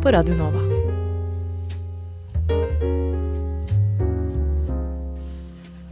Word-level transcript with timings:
på 0.00 0.08
Radio 0.14 0.32
Nova. 0.32 0.60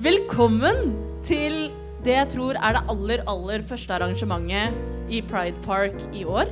Velkommen 0.00 0.94
til 1.26 1.66
det 2.06 2.14
jeg 2.14 2.30
tror 2.32 2.56
er 2.56 2.78
det 2.78 2.82
aller, 2.88 3.24
aller 3.28 3.66
første 3.68 3.92
arrangementet 3.98 5.12
i 5.12 5.20
Pride 5.20 5.60
Park 5.66 6.00
i 6.16 6.24
år. 6.24 6.48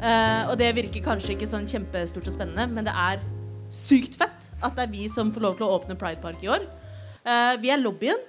Uh, 0.00 0.48
og 0.48 0.56
det 0.62 0.72
virker 0.78 1.04
kanskje 1.04 1.34
ikke 1.36 1.50
sånn 1.50 1.68
kjempestort 1.68 2.32
og 2.32 2.38
spennende, 2.38 2.64
men 2.72 2.88
det 2.88 2.96
er 2.96 3.20
sykt 3.68 4.16
fett 4.16 4.50
at 4.64 4.72
det 4.78 4.86
er 4.86 4.94
vi 4.96 5.10
som 5.12 5.28
får 5.34 5.44
lov 5.44 5.60
til 5.60 5.68
å 5.68 5.76
åpne 5.76 6.00
Pride 6.00 6.24
Park 6.24 6.40
i 6.40 6.54
år. 6.56 6.64
Uh, 7.20 7.52
vi 7.60 7.68
er 7.74 7.84
lobbyen. 7.84 8.28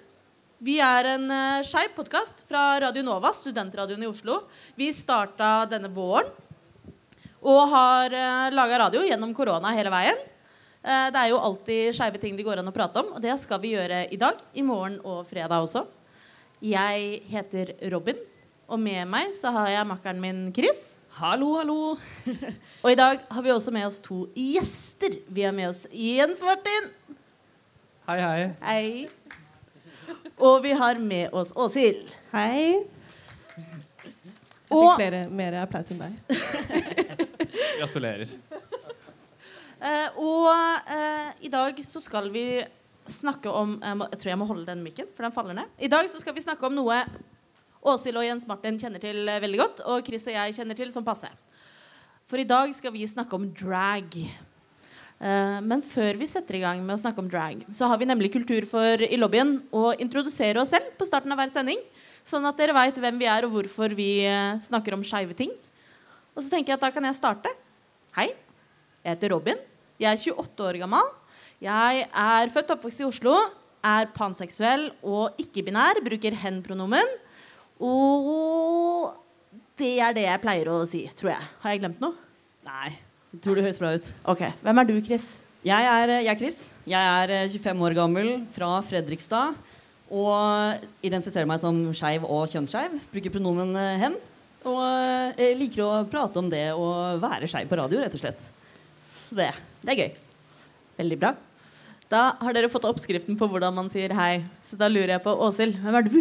Vi 0.64 0.82
er 0.84 1.14
en 1.16 1.32
uh, 1.32 1.64
skeiv 1.64 1.96
podkast 1.96 2.44
fra 2.50 2.74
Radio 2.84 3.08
Nova, 3.08 3.32
studentradioen 3.36 4.04
i 4.04 4.12
Oslo. 4.12 4.44
Vi 4.76 4.92
starta 4.96 5.62
denne 5.72 5.96
våren 5.96 6.43
og 7.44 7.62
har 7.74 8.16
uh, 8.16 8.54
laga 8.56 8.80
radio 8.86 9.04
gjennom 9.04 9.34
korona 9.36 9.74
hele 9.76 9.92
veien. 9.94 10.20
Uh, 10.84 11.10
det 11.12 11.20
er 11.20 11.30
jo 11.32 11.42
alltid 11.44 11.96
skeive 11.96 12.22
ting 12.22 12.38
det 12.40 12.46
går 12.48 12.62
an 12.62 12.72
å 12.72 12.76
prate 12.76 13.04
om, 13.04 13.14
og 13.18 13.24
det 13.24 13.36
skal 13.42 13.62
vi 13.64 13.76
gjøre 13.76 14.06
i 14.12 14.20
dag, 14.20 14.40
i 14.56 14.64
morgen 14.66 15.00
og 15.04 15.26
fredag 15.30 15.68
også. 15.68 15.86
Jeg 16.64 17.22
heter 17.28 17.76
Robin, 17.92 18.20
og 18.72 18.80
med 18.80 19.08
meg 19.12 19.34
så 19.36 19.52
har 19.52 19.72
jeg 19.74 19.90
makkeren 19.90 20.22
min 20.24 20.46
Chris. 20.56 20.94
Hallo, 21.14 21.52
hallo. 21.60 21.98
Og 22.84 22.88
i 22.90 22.96
dag 22.98 23.20
har 23.30 23.44
vi 23.46 23.52
også 23.54 23.70
med 23.76 23.86
oss 23.86 24.00
to 24.02 24.24
gjester. 24.34 25.20
Vi 25.30 25.44
har 25.46 25.54
med 25.54 25.70
oss 25.70 25.84
Jens 25.94 26.42
Martin. 26.42 26.88
Hei, 28.08 28.18
hei. 28.18 28.48
Hei. 28.64 28.88
Og 30.42 30.64
vi 30.64 30.72
har 30.74 30.98
med 30.98 31.30
oss 31.38 31.54
Åshild. 31.54 32.16
Hei. 32.34 32.82
Jeg 33.54 34.74
fikk 34.74 34.98
flere, 34.98 35.22
mer 35.30 35.60
applaus 35.62 35.94
enn 35.94 36.02
deg. 36.02 37.30
Gratulerer. 37.80 38.32
Eh, 39.84 40.16
og 40.16 40.48
eh, 40.96 41.32
i 41.44 41.50
dag 41.52 41.80
så 41.84 42.00
skal 42.00 42.30
vi 42.32 42.64
snakke 43.04 43.52
om 43.52 43.74
jeg, 43.82 43.98
må, 44.00 44.08
jeg 44.14 44.20
tror 44.22 44.32
jeg 44.32 44.40
må 44.40 44.48
holde 44.48 44.68
den 44.70 44.84
mikken, 44.86 45.10
for 45.12 45.28
den 45.28 45.36
faller 45.36 45.58
ned. 45.58 45.72
I 45.76 45.90
dag 45.92 46.08
så 46.08 46.22
skal 46.22 46.36
vi 46.38 46.44
snakke 46.46 46.64
om 46.70 46.78
noe 46.78 47.02
Åshild 47.84 48.22
og 48.22 48.24
Jens 48.24 48.48
Martin 48.48 48.80
kjenner 48.80 49.04
til 49.04 49.28
eh, 49.28 49.42
veldig 49.44 49.60
godt, 49.60 49.84
og 49.92 50.08
Chris 50.08 50.30
og 50.32 50.38
jeg 50.38 50.56
kjenner 50.56 50.78
til 50.80 50.94
som 50.94 51.04
passe. 51.04 51.28
For 52.32 52.40
i 52.40 52.48
dag 52.48 52.72
skal 52.76 52.94
vi 52.96 53.04
snakke 53.10 53.36
om 53.36 53.50
drag. 53.52 54.16
Eh, 55.24 55.60
men 55.64 55.84
før 55.86 56.18
vi 56.22 56.30
setter 56.32 56.58
i 56.58 56.64
gang 56.64 56.80
med 56.84 56.96
å 56.96 57.02
snakke 57.02 57.20
om 57.20 57.28
drag, 57.32 57.66
så 57.76 57.92
har 57.92 58.00
vi 58.00 58.08
nemlig 58.08 58.32
kultur 58.34 58.66
for 58.70 59.04
i 59.04 59.20
lobbyen 59.20 59.58
å 59.76 59.92
introdusere 60.00 60.64
oss 60.64 60.72
selv 60.74 60.96
på 61.00 61.08
starten 61.10 61.36
av 61.36 61.42
hver 61.42 61.52
sending. 61.54 61.84
Sånn 62.24 62.48
at 62.48 62.56
dere 62.60 62.76
veit 62.76 62.98
hvem 63.04 63.20
vi 63.20 63.28
er, 63.28 63.44
og 63.44 63.58
hvorfor 63.58 63.94
vi 63.98 64.24
eh, 64.30 64.56
snakker 64.64 64.96
om 64.96 65.04
skeive 65.04 65.36
ting. 65.36 65.52
Og 66.34 66.42
så 66.42 66.50
tenker 66.50 66.74
jeg 66.74 66.80
at 66.80 66.86
da 66.88 66.90
kan 66.94 67.06
jeg 67.06 67.18
starte. 67.18 67.52
Hei, 68.18 68.32
jeg 69.06 69.16
heter 69.16 69.36
Robin. 69.36 69.60
Jeg 70.02 70.10
er 70.10 70.34
28 70.34 70.66
år 70.66 70.80
gammel. 70.82 71.12
Jeg 71.62 72.08
er 72.10 72.50
født 72.54 72.72
og 72.74 72.80
oppvokst 72.80 73.04
i 73.04 73.06
Oslo. 73.06 73.36
Er 73.86 74.10
panseksuell 74.16 74.88
og 75.06 75.38
ikke-binær. 75.42 76.02
Bruker 76.06 76.40
hen-pronomen. 76.42 77.14
Og 77.84 79.14
det 79.78 79.94
er 80.02 80.18
det 80.18 80.26
jeg 80.26 80.42
pleier 80.42 80.72
å 80.74 80.82
si, 80.90 81.04
tror 81.20 81.36
jeg. 81.36 81.48
Har 81.62 81.76
jeg 81.76 81.84
glemt 81.84 82.02
noe? 82.02 82.18
Nei, 82.66 82.96
jeg 83.34 83.44
tror 83.44 83.60
det 83.60 83.68
høres 83.68 83.82
bra 83.82 83.94
ut. 83.94 84.12
Ok, 84.34 84.44
Hvem 84.64 84.82
er 84.82 84.90
du, 84.90 84.98
Chris? 85.06 85.30
Jeg 85.64 85.88
er, 85.88 86.18
jeg 86.24 86.34
er 86.34 86.40
Chris. 86.40 86.60
Jeg 86.90 87.00
er 87.24 87.32
eh, 87.44 87.50
25 87.52 87.86
år 87.88 87.96
gammel 87.96 88.34
fra 88.56 88.76
Fredrikstad. 88.84 89.56
Og 90.14 90.84
identifiserer 91.06 91.48
meg 91.50 91.62
som 91.62 91.78
skeiv 91.96 92.26
og 92.28 92.50
kjønnsskeiv. 92.52 92.98
Bruker 93.14 93.34
pronomen 93.38 93.76
eh, 93.80 94.00
hen. 94.02 94.18
Og 94.70 95.40
jeg 95.40 95.58
liker 95.60 95.84
å 95.84 96.04
prate 96.10 96.40
om 96.40 96.50
det 96.52 96.70
å 96.76 96.88
være 97.22 97.50
skeiv 97.52 97.68
på 97.72 97.80
radio, 97.80 98.00
rett 98.04 98.16
og 98.16 98.24
slett. 98.24 98.46
Så 99.26 99.36
det, 99.40 99.50
det 99.84 99.94
er 99.94 100.02
gøy. 100.04 100.14
Veldig 101.02 101.20
bra. 101.20 101.34
Da 102.12 102.24
har 102.40 102.56
dere 102.56 102.70
fått 102.70 102.86
oppskriften 102.86 103.38
på 103.40 103.48
hvordan 103.50 103.74
man 103.76 103.90
sier 103.92 104.14
hei. 104.16 104.44
Så 104.66 104.78
da 104.80 104.90
lurer 104.92 105.16
jeg 105.16 105.24
på 105.26 105.34
Åshild, 105.48 105.80
hvem 105.82 105.98
er 105.98 106.08
du? 106.08 106.20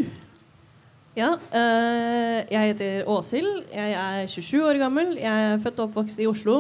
Ja, 1.13 1.35
øh, 1.37 2.39
jeg 2.49 2.71
heter 2.71 3.09
Åshild. 3.13 3.67
Jeg 3.69 3.93
er 3.93 4.27
27 4.27 4.63
år 4.65 4.79
gammel. 4.81 5.13
Jeg 5.21 5.51
er 5.51 5.61
født 5.61 5.83
og 5.83 5.91
oppvokst 5.91 6.23
i 6.25 6.29
Oslo. 6.31 6.57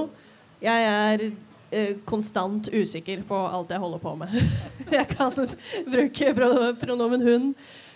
Jeg 0.62 0.84
er 0.90 1.24
øh, 1.30 1.94
konstant 2.04 2.68
usikker 2.68 3.24
på 3.28 3.38
alt 3.48 3.72
jeg 3.72 3.80
holder 3.80 4.02
på 4.02 4.14
med. 4.20 4.36
jeg 4.98 5.08
kan 5.14 5.32
bruke 5.88 6.34
pronomen 6.84 7.24
hun. 7.24 7.48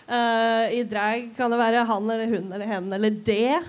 Eh, 0.07 0.79
I 0.79 0.83
drag 0.87 1.33
kan 1.35 1.51
det 1.51 1.59
være 1.59 1.83
han 1.89 2.09
eller 2.13 2.31
hun 2.31 2.51
eller 2.55 2.69
hen 2.69 2.93
eller 2.95 3.11
det. 3.27 3.59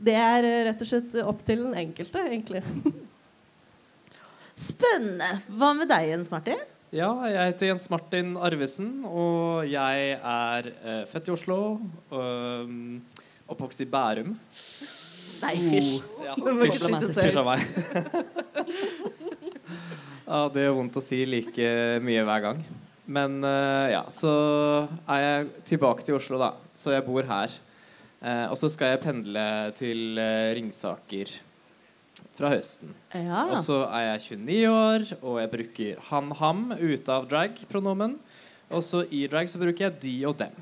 Det 0.00 0.16
er 0.16 0.46
eh, 0.48 0.62
rett 0.70 0.80
og 0.80 0.88
slett 0.88 1.16
opp 1.20 1.42
til 1.44 1.66
den 1.66 1.76
enkelte, 1.76 2.22
egentlig. 2.24 2.62
Spennende. 4.60 5.28
Hva 5.52 5.74
med 5.76 5.90
deg, 5.92 6.08
Jens 6.14 6.32
Martin? 6.32 6.62
Ja, 6.90 7.10
jeg 7.28 7.52
heter 7.52 7.68
Jens 7.68 7.86
Martin 7.92 8.32
Arvesen, 8.40 8.88
og 9.06 9.68
jeg 9.70 10.16
er 10.16 10.70
uh, 10.82 11.04
født 11.06 11.28
i 11.28 11.34
Oslo. 11.36 11.58
øhm, 12.10 12.98
oppvokst 13.46 13.84
i 13.84 13.86
Bærum. 13.86 14.32
Nei, 15.44 15.54
fysj. 15.54 16.00
Ja, 16.24 16.34
Det 16.34 16.56
fysj. 16.64 16.88
Fysj 17.14 17.38
av 17.40 17.46
meg. 17.46 17.62
ja, 20.32 20.42
det 20.50 20.66
gjør 20.66 20.76
vondt 20.80 20.98
å 20.98 21.04
si 21.04 21.22
like 21.28 21.70
mye 22.02 22.26
hver 22.26 22.44
gang. 22.48 22.64
Men 23.10 23.40
eh, 23.42 23.90
ja, 23.96 24.04
så 24.14 24.32
er 25.10 25.22
jeg 25.24 25.52
tilbake 25.72 26.06
til 26.06 26.18
Oslo, 26.18 26.38
da. 26.38 26.52
Så 26.78 26.94
jeg 26.94 27.06
bor 27.06 27.26
her. 27.26 27.54
Eh, 28.20 28.46
og 28.52 28.58
så 28.60 28.70
skal 28.70 28.94
jeg 28.94 29.02
pendle 29.02 29.46
til 29.78 30.20
eh, 30.20 30.52
Ringsaker 30.58 31.32
fra 32.38 32.52
høsten. 32.52 32.92
Ja. 33.16 33.46
Og 33.48 33.64
så 33.64 33.82
er 33.88 34.12
jeg 34.12 34.38
29 34.38 34.60
år, 34.70 35.06
og 35.20 35.40
jeg 35.40 35.52
bruker 35.56 36.04
han-ham 36.10 36.66
ute 36.78 37.16
av 37.16 37.26
drag-pronomen. 37.30 38.18
Og 38.70 38.84
så 38.86 39.02
i 39.10 39.24
drag 39.30 39.50
så 39.50 39.58
bruker 39.58 39.88
jeg 39.88 39.98
de 40.04 40.14
og 40.30 40.38
dem. 40.38 40.54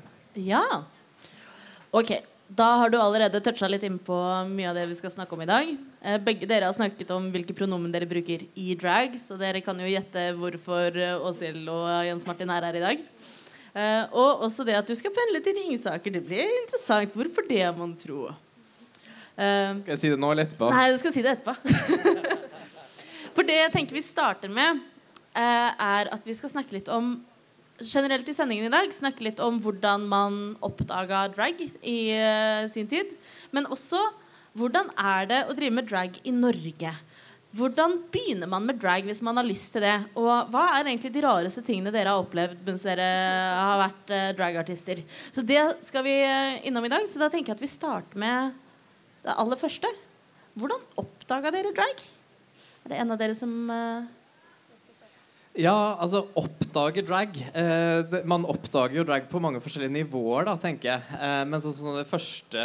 Ja. 0.49 0.63
Ok, 1.93 2.15
da 2.49 2.65
har 2.81 2.89
du 2.89 2.97
allerede 2.97 3.39
toucha 3.45 3.67
litt 3.69 3.83
inn 3.85 3.99
på 4.01 4.15
mye 4.49 4.69
av 4.71 4.77
det 4.79 4.87
vi 4.89 4.97
skal 4.97 5.11
snakke 5.13 5.35
om 5.35 5.43
i 5.43 5.49
dag. 5.49 5.69
Eh, 6.01 6.17
Begge 6.25 6.47
dere 6.49 6.65
har 6.65 6.73
snakket 6.73 7.11
om 7.13 7.27
hvilke 7.33 7.53
pronomen 7.53 7.91
dere 7.93 8.09
bruker 8.09 8.47
i 8.57 8.73
drag, 8.79 9.19
så 9.21 9.37
dere 9.37 9.61
kan 9.61 9.77
jo 9.77 9.89
gjette 9.89 10.23
hvorfor 10.39 10.97
eh, 10.97 11.27
Åshild 11.29 11.69
og 11.69 11.85
Jens 12.07 12.25
Martin 12.25 12.49
er 12.55 12.65
her 12.65 12.79
i 12.79 12.83
dag. 12.83 13.05
Eh, 13.69 14.03
og 14.17 14.45
også 14.47 14.65
det 14.65 14.79
at 14.79 14.89
du 14.89 14.95
skal 14.97 15.13
pendle 15.13 15.43
til 15.45 15.59
Ringsaker. 15.59 16.15
Det 16.17 16.23
blir 16.25 16.49
interessant. 16.63 17.13
Hvorfor 17.13 17.45
det, 17.49 17.63
mon 17.77 17.93
tro? 17.99 18.31
Skal 19.39 19.93
jeg 19.93 20.01
si 20.01 20.09
det 20.11 20.19
nå 20.19 20.33
eller 20.33 20.49
etterpå? 20.49 20.67
Nei, 20.73 20.89
du 20.91 20.97
skal 20.99 21.13
si 21.15 21.21
det 21.23 21.37
etterpå. 21.37 21.53
For 23.37 23.47
det 23.47 23.55
jeg 23.55 23.71
tenker 23.71 23.95
vi 23.95 24.01
starter 24.03 24.51
med, 24.51 24.81
er 25.37 26.09
at 26.11 26.25
vi 26.27 26.33
skal 26.35 26.51
snakke 26.51 26.75
litt 26.75 26.89
om 26.91 27.13
Generelt 27.79 28.27
i 28.27 28.35
sendingen 28.35 28.67
i 28.67 28.73
dag 28.73 28.91
snakke 28.91 29.23
litt 29.23 29.39
om 29.43 29.59
hvordan 29.63 30.03
man 30.11 30.39
oppdaga 30.65 31.27
drag 31.31 31.61
i 31.63 31.99
uh, 32.11 32.65
sin 32.71 32.89
tid. 32.91 33.13
Men 33.55 33.69
også 33.71 34.01
hvordan 34.59 34.89
er 34.97 35.29
det 35.29 35.39
å 35.47 35.55
drive 35.55 35.75
med 35.77 35.87
drag 35.87 36.17
i 36.27 36.33
Norge? 36.35 36.91
Hvordan 37.55 37.95
begynner 38.13 38.49
man 38.49 38.67
med 38.67 38.77
drag 38.81 39.07
hvis 39.07 39.23
man 39.25 39.39
har 39.39 39.47
lyst 39.47 39.71
til 39.73 39.81
det? 39.81 39.95
Og 40.19 40.51
hva 40.53 40.65
er 40.75 40.83
egentlig 40.83 41.13
de 41.15 41.23
rareste 41.25 41.63
tingene 41.65 41.93
dere 41.93 42.11
har 42.13 42.21
opplevd 42.21 42.61
mens 42.67 42.83
dere 42.85 43.07
har 43.55 43.79
vært 43.85 44.13
uh, 44.13 44.27
dragartister? 44.37 45.01
Så 45.33 45.45
det 45.45 45.61
skal 45.85 46.05
vi 46.05 46.13
eh, 46.21 46.59
innom 46.69 46.85
i 46.85 46.91
dag. 46.91 47.07
Så 47.09 47.21
da 47.21 47.31
tenker 47.31 47.53
jeg 47.53 47.57
at 47.57 47.65
vi 47.65 47.71
starter 47.71 48.21
med 48.21 48.53
det 49.25 49.33
aller 49.33 49.59
første. 49.59 49.89
Hvordan 50.59 50.85
oppdaga 50.99 51.53
dere 51.55 51.73
drag? 51.73 52.03
Er 52.83 52.91
det 52.91 53.01
en 53.01 53.15
av 53.15 53.21
dere 53.21 53.37
som 53.37 53.55
eh, 53.73 54.07
Ja, 55.59 55.97
altså 55.99 56.21
oppdage 56.39 57.01
drag. 57.03 57.35
Eh, 57.51 58.13
man 58.23 58.45
oppdager 58.47 59.01
jo 59.01 59.03
drag 59.03 59.25
på 59.27 59.41
mange 59.43 59.59
forskjellige 59.59 59.91
nivåer, 59.91 60.45
da, 60.47 60.53
tenker 60.55 60.87
jeg. 60.87 61.17
Eh, 61.17 61.41
men 61.51 61.59
så, 61.59 61.73
sånn, 61.75 61.97
det 61.97 62.07
første 62.07 62.61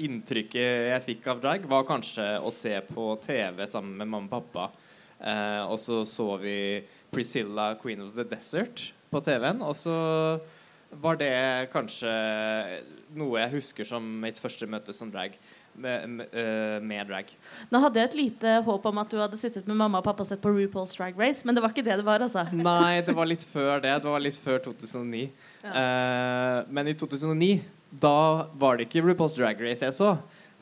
inntrykket 0.00 0.86
jeg 0.88 1.04
fikk 1.04 1.28
av 1.34 1.42
drag, 1.42 1.66
var 1.68 1.84
kanskje 1.88 2.30
å 2.40 2.52
se 2.54 2.72
på 2.86 3.10
TV 3.26 3.60
sammen 3.68 3.92
med 4.00 4.08
mamma 4.08 4.30
og 4.30 4.32
pappa. 4.38 4.70
Eh, 5.20 5.66
og 5.66 5.76
så 5.82 6.00
så 6.08 6.30
vi 6.40 6.56
Priscilla, 7.12 7.74
Queen 7.82 8.00
of 8.06 8.16
the 8.16 8.24
Desert, 8.24 8.86
på 9.12 9.20
TV-en. 9.26 9.60
Og 9.66 9.76
så 9.76 9.98
var 11.04 11.20
det 11.20 11.34
kanskje 11.74 12.14
noe 13.20 13.42
jeg 13.42 13.56
husker 13.58 13.84
som 13.92 14.06
mitt 14.24 14.40
første 14.40 14.64
møte 14.70 14.96
som 14.96 15.12
drag. 15.12 15.36
Med, 15.80 16.08
med, 16.12 16.34
med 16.84 17.08
drag. 17.08 17.30
Nå 17.72 17.80
hadde 17.80 18.00
jeg 18.02 18.08
et 18.10 18.16
lite 18.18 18.56
håp 18.66 18.84
om 18.90 18.98
at 19.00 19.12
du 19.12 19.16
hadde 19.16 19.38
sittet 19.40 19.68
med 19.70 19.78
mamma 19.78 20.02
og 20.02 20.04
pappa 20.04 20.26
og 20.26 20.28
sett 20.28 20.42
på 20.42 20.52
RuPaul's 20.52 20.92
Drag 20.98 21.16
Race, 21.16 21.46
men 21.46 21.56
det 21.56 21.62
var 21.64 21.72
ikke 21.72 21.86
det 21.86 21.96
det 22.02 22.04
var, 22.04 22.20
altså. 22.20 22.44
Nei, 22.70 23.00
det 23.06 23.14
var 23.16 23.28
litt 23.30 23.46
før 23.48 23.80
det. 23.80 23.94
Det 24.04 24.12
var 24.12 24.20
litt 24.20 24.36
før 24.44 24.60
2009. 24.66 25.22
Eh, 25.64 26.58
men 26.68 26.90
i 26.90 26.96
2009, 27.00 27.48
da 28.04 28.50
var 28.60 28.76
det 28.76 28.88
ikke 28.88 29.06
RuPaul's 29.06 29.36
Drag 29.38 29.60
Race 29.64 29.84
jeg 29.86 29.96
så. 29.96 30.14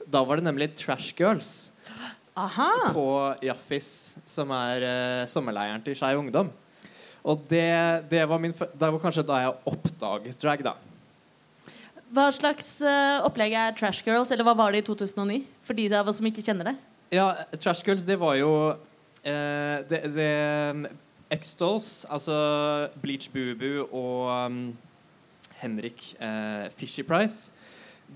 Da 0.08 0.22
var 0.24 0.38
det 0.38 0.46
nemlig 0.46 0.70
Trash 0.78 1.12
Girls 1.18 1.72
Aha! 2.38 2.70
på 2.94 3.08
Jaffis, 3.44 4.14
som 4.28 4.52
er 4.54 4.86
uh, 4.86 5.28
sommerleiren 5.30 5.82
til 5.84 5.98
Skeiv 5.98 6.20
Ungdom. 6.22 6.52
Og 7.28 7.42
det, 7.50 7.66
det, 8.12 8.22
var 8.30 8.38
min, 8.40 8.54
det 8.54 8.92
var 8.94 9.02
kanskje 9.02 9.26
da 9.26 9.42
jeg 9.42 9.56
oppdaget 9.68 10.38
drag, 10.40 10.62
da. 10.64 10.76
Hva 12.14 12.28
slags 12.32 12.78
eh, 12.80 13.18
opplegg 13.26 13.52
er 13.52 13.74
Trash 13.76 14.06
Girls, 14.06 14.32
eller 14.32 14.46
hva 14.46 14.54
var 14.56 14.72
det 14.72 14.82
i 14.82 14.86
2009? 14.86 15.42
For 15.66 15.76
de 15.76 15.88
av 15.92 16.08
oss 16.08 16.20
som 16.22 16.28
ikke 16.28 16.44
kjenner 16.44 16.70
det. 16.70 16.76
Ja, 17.12 17.30
Trash 17.56 17.84
Girls, 17.84 18.04
det 18.08 18.16
var 18.20 18.38
jo 18.40 18.52
eh, 19.22 19.84
det, 19.88 20.02
det 20.16 20.32
um, 20.72 20.86
X-Dolls, 21.36 22.06
altså 22.08 22.36
Bleach 23.02 23.28
Boo 23.32 23.84
og 23.92 24.28
um, 24.32 24.60
Henrik 25.60 26.14
eh, 26.20 26.68
Fishy 26.76 27.04
Price, 27.04 27.52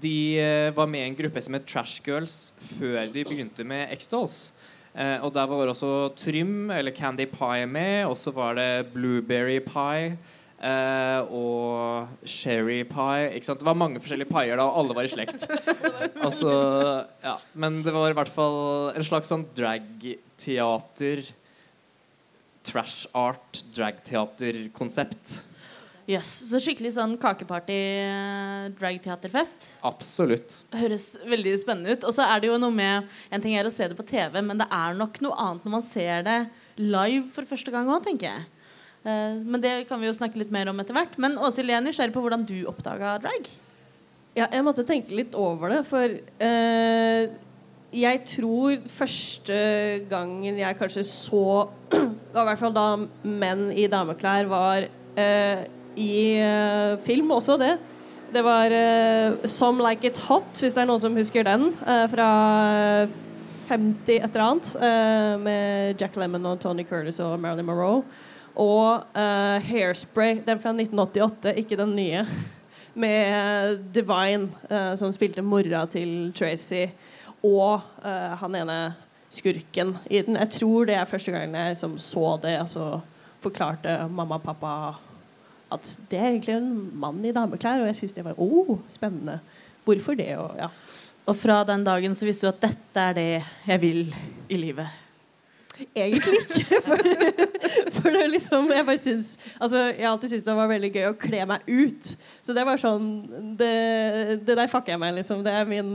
de 0.00 0.38
eh, 0.40 0.72
var 0.76 0.88
med 0.88 1.04
i 1.04 1.10
en 1.10 1.16
gruppe 1.16 1.42
som 1.44 1.56
het 1.56 1.66
Trash 1.68 2.00
Girls 2.04 2.52
før 2.78 3.04
de 3.12 3.24
begynte 3.28 3.64
med 3.64 3.92
X-Dolls. 3.98 4.52
Eh, 4.94 5.18
og 5.24 5.32
der 5.34 5.48
var 5.48 5.72
også 5.72 6.12
Trym, 6.16 6.70
eller 6.70 6.92
Candy 6.96 7.26
Pie, 7.28 7.66
med, 7.66 8.06
og 8.06 8.16
så 8.16 8.32
var 8.32 8.54
det 8.54 8.92
Blueberry 8.94 9.60
Pie. 9.60 10.16
Eh, 10.62 11.34
og 11.34 12.26
Sherry 12.28 12.80
Pie. 12.88 13.28
Ikke 13.36 13.50
sant? 13.50 13.60
Det 13.62 13.68
var 13.68 13.78
mange 13.78 14.02
forskjellige 14.02 14.30
paier 14.30 14.58
da, 14.60 14.66
og 14.68 14.82
alle 14.82 14.96
var 14.98 15.08
i 15.08 15.12
slekt. 15.12 15.46
Altså, 16.22 16.50
ja. 17.24 17.36
Men 17.58 17.80
det 17.82 17.92
var 17.94 18.12
i 18.12 18.16
hvert 18.16 18.30
fall 18.30 18.92
en 18.94 19.06
slags 19.06 19.30
sånn 19.32 19.48
dragteater 19.58 21.24
Trash 22.62 23.08
art, 23.18 23.58
dragteaterkonsept. 23.74 25.40
Jøss. 26.10 26.30
Så 26.50 26.58
skikkelig 26.62 26.92
sånn 26.96 27.16
kakeparty, 27.20 27.78
eh, 28.06 28.70
dragteaterfest. 28.78 29.68
Absolutt. 29.86 30.60
Høres 30.74 31.12
veldig 31.26 31.52
spennende 31.58 31.94
ut. 31.94 32.06
Og 32.06 32.14
så 32.14 32.26
er 32.26 32.42
det 32.42 32.50
jo 32.50 32.58
noe 32.58 32.74
med 32.74 33.08
En 33.30 33.40
ting 33.40 33.54
er 33.54 33.66
å 33.66 33.72
se 33.72 33.86
det 33.88 33.96
på 33.98 34.06
TV, 34.06 34.42
men 34.42 34.58
det 34.58 34.66
er 34.70 34.94
nok 34.94 35.20
noe 35.22 35.34
annet 35.38 35.64
når 35.64 35.74
man 35.74 35.86
ser 35.86 36.22
det 36.26 36.38
live 36.78 37.28
for 37.34 37.46
første 37.46 37.70
gang 37.70 37.90
òg, 37.90 38.02
tenker 38.04 38.30
jeg. 38.30 38.46
Eh, 39.02 39.38
men 39.42 39.62
det 39.62 39.74
kan 39.88 40.00
vi 40.00 40.08
jo 40.08 40.16
snakke 40.16 40.38
litt 40.40 40.52
mer 40.54 40.70
om 40.70 40.80
etter 40.82 40.96
hvert. 40.96 41.18
Men 41.22 41.38
Åshild, 41.40 41.70
jeg 41.72 41.80
er 41.80 41.86
nysgjerrig 41.86 42.14
på 42.14 42.24
hvordan 42.24 42.46
du 42.48 42.58
oppdaga 42.70 43.16
drag. 43.22 43.48
Ja, 44.38 44.46
jeg 44.46 44.64
måtte 44.64 44.86
tenke 44.88 45.12
litt 45.12 45.34
over 45.36 45.74
det, 45.74 45.82
for 45.84 46.14
eh, 46.46 47.32
jeg 47.92 48.20
tror 48.24 48.78
første 48.88 49.56
gangen 50.08 50.56
jeg 50.56 50.78
kanskje 50.78 51.04
så 51.04 51.42
var 52.32 52.46
i 52.46 52.48
hvert 52.48 52.62
fall 52.62 52.72
da 52.72 52.86
menn 53.28 53.66
i 53.76 53.84
dameklær 53.92 54.48
var 54.48 54.86
eh, 55.20 55.66
i 56.00 56.38
eh, 56.40 56.94
film 57.04 57.34
også, 57.36 57.58
det. 57.60 57.74
Det 58.32 58.40
var 58.46 58.72
eh, 58.72 59.44
Some 59.44 59.84
Like 59.84 60.08
It 60.08 60.22
Hot, 60.30 60.56
hvis 60.56 60.72
det 60.72 60.86
er 60.86 60.88
noen 60.88 61.02
som 61.02 61.16
husker 61.18 61.44
den, 61.44 61.68
eh, 61.84 62.06
fra 62.08 62.30
50 63.68 64.16
et 64.16 64.24
eller 64.32 64.46
annet, 64.46 64.72
med 65.40 66.00
Jack 66.00 66.16
Lemmon 66.16 66.48
og 66.50 66.58
Tony 66.60 66.84
Curtis 66.88 67.20
og 67.24 67.38
Marilyn 67.40 67.68
Monroe. 67.68 68.02
Og 68.56 69.04
uh, 69.16 69.58
Hairspray, 69.64 70.42
den 70.44 70.60
fra 70.60 70.74
1988, 70.74 71.54
ikke 71.56 71.78
den 71.80 71.94
nye 71.96 72.24
med 73.04 73.78
Divine, 73.94 74.50
uh, 74.68 74.92
som 75.00 75.12
spilte 75.14 75.44
mora 75.44 75.86
til 75.90 76.32
Tracy, 76.36 76.86
og 77.42 77.80
uh, 78.04 78.34
han 78.42 78.58
ene 78.60 78.80
skurken 79.32 79.96
i 80.10 80.20
den. 80.20 80.36
Jeg 80.36 80.58
tror 80.58 80.90
det 80.90 80.98
er 80.98 81.08
første 81.08 81.32
gangen 81.32 81.56
jeg 81.56 81.72
liksom 81.72 81.96
så 81.98 82.36
det, 82.42 82.58
altså 82.60 83.00
forklarte 83.42 83.96
mamma 84.12 84.36
og 84.38 84.44
pappa 84.44 84.74
at 85.72 85.88
det 86.10 86.18
er 86.18 86.28
egentlig 86.28 86.56
en 86.58 86.72
mann 87.00 87.22
i 87.24 87.32
dameklær, 87.34 87.80
og 87.80 87.88
jeg 87.88 87.96
syntes 87.96 88.16
det 88.18 88.26
var 88.26 88.40
oh, 88.40 88.76
spennende. 88.92 89.38
Hvorfor 89.86 90.18
det? 90.18 90.28
Og, 90.36 90.52
ja. 90.58 90.68
Og 91.26 91.38
fra 91.38 91.62
den 91.64 91.84
dagen 91.86 92.14
så 92.18 92.26
visste 92.28 92.46
du 92.46 92.52
at 92.52 92.60
dette 92.66 93.06
er 93.08 93.16
det 93.16 93.30
jeg 93.66 93.82
vil 93.82 94.02
i 94.52 94.58
livet. 94.60 95.01
Egentlig 95.96 96.34
ikke. 96.42 96.80
For, 96.86 97.00
for 97.96 98.16
liksom 98.28 98.68
Jeg 98.72 98.84
bare 98.86 99.00
syns 99.00 99.30
Altså, 99.56 99.78
jeg 99.92 100.04
har 100.04 100.10
alltid 100.12 100.32
syntes 100.32 100.44
det 100.46 100.56
var 100.58 100.68
veldig 100.70 100.90
gøy 100.92 101.06
å 101.08 101.14
kle 101.18 101.46
meg 101.48 101.68
ut. 101.68 102.10
Så 102.44 102.54
det 102.56 102.64
var 102.68 102.80
sånn 102.80 103.06
Det, 103.58 103.72
det 104.44 104.56
der 104.58 104.70
fucker 104.70 104.94
jeg 104.94 105.02
meg, 105.02 105.16
liksom. 105.20 105.42
Det 105.46 105.54
er 105.56 105.68
min 105.68 105.94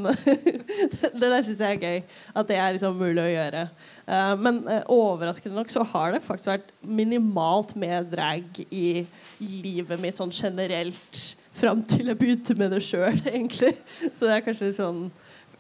Det 1.22 1.22
der 1.22 1.46
syns 1.46 1.62
jeg 1.62 1.78
er 1.78 1.84
gøy. 1.84 2.02
At 2.34 2.50
det 2.50 2.60
er 2.60 2.76
liksom 2.76 2.98
mulig 3.00 3.24
å 3.24 3.30
gjøre. 3.32 3.68
Uh, 4.08 4.34
men 4.40 4.62
uh, 4.66 4.82
overraskende 4.94 5.58
nok 5.58 5.72
så 5.74 5.86
har 5.94 6.16
det 6.16 6.24
faktisk 6.26 6.52
vært 6.54 6.72
minimalt 6.88 7.76
med 7.80 8.10
drag 8.14 8.62
i 8.72 9.06
livet 9.40 10.02
mitt 10.02 10.20
sånn 10.20 10.34
generelt. 10.34 11.22
Fram 11.58 11.82
til 11.90 12.12
jeg 12.12 12.20
begynte 12.20 12.56
med 12.58 12.74
det 12.76 12.84
sjøl, 12.86 13.18
egentlig. 13.34 13.74
Så 14.14 14.28
det 14.28 14.36
er 14.38 14.46
kanskje 14.46 14.74
sånn 14.78 15.08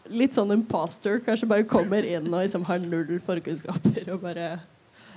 litt 0.09 0.37
sånn 0.37 0.53
imposter. 0.55 1.19
Kanskje 1.25 1.49
bare 1.49 1.67
kommer 1.67 2.05
inn 2.05 2.27
og 2.29 2.41
liksom 2.41 2.65
har 2.67 2.81
null 2.83 3.19
forkunnskaper 3.25 4.13
og 4.15 4.23
bare 4.23 4.57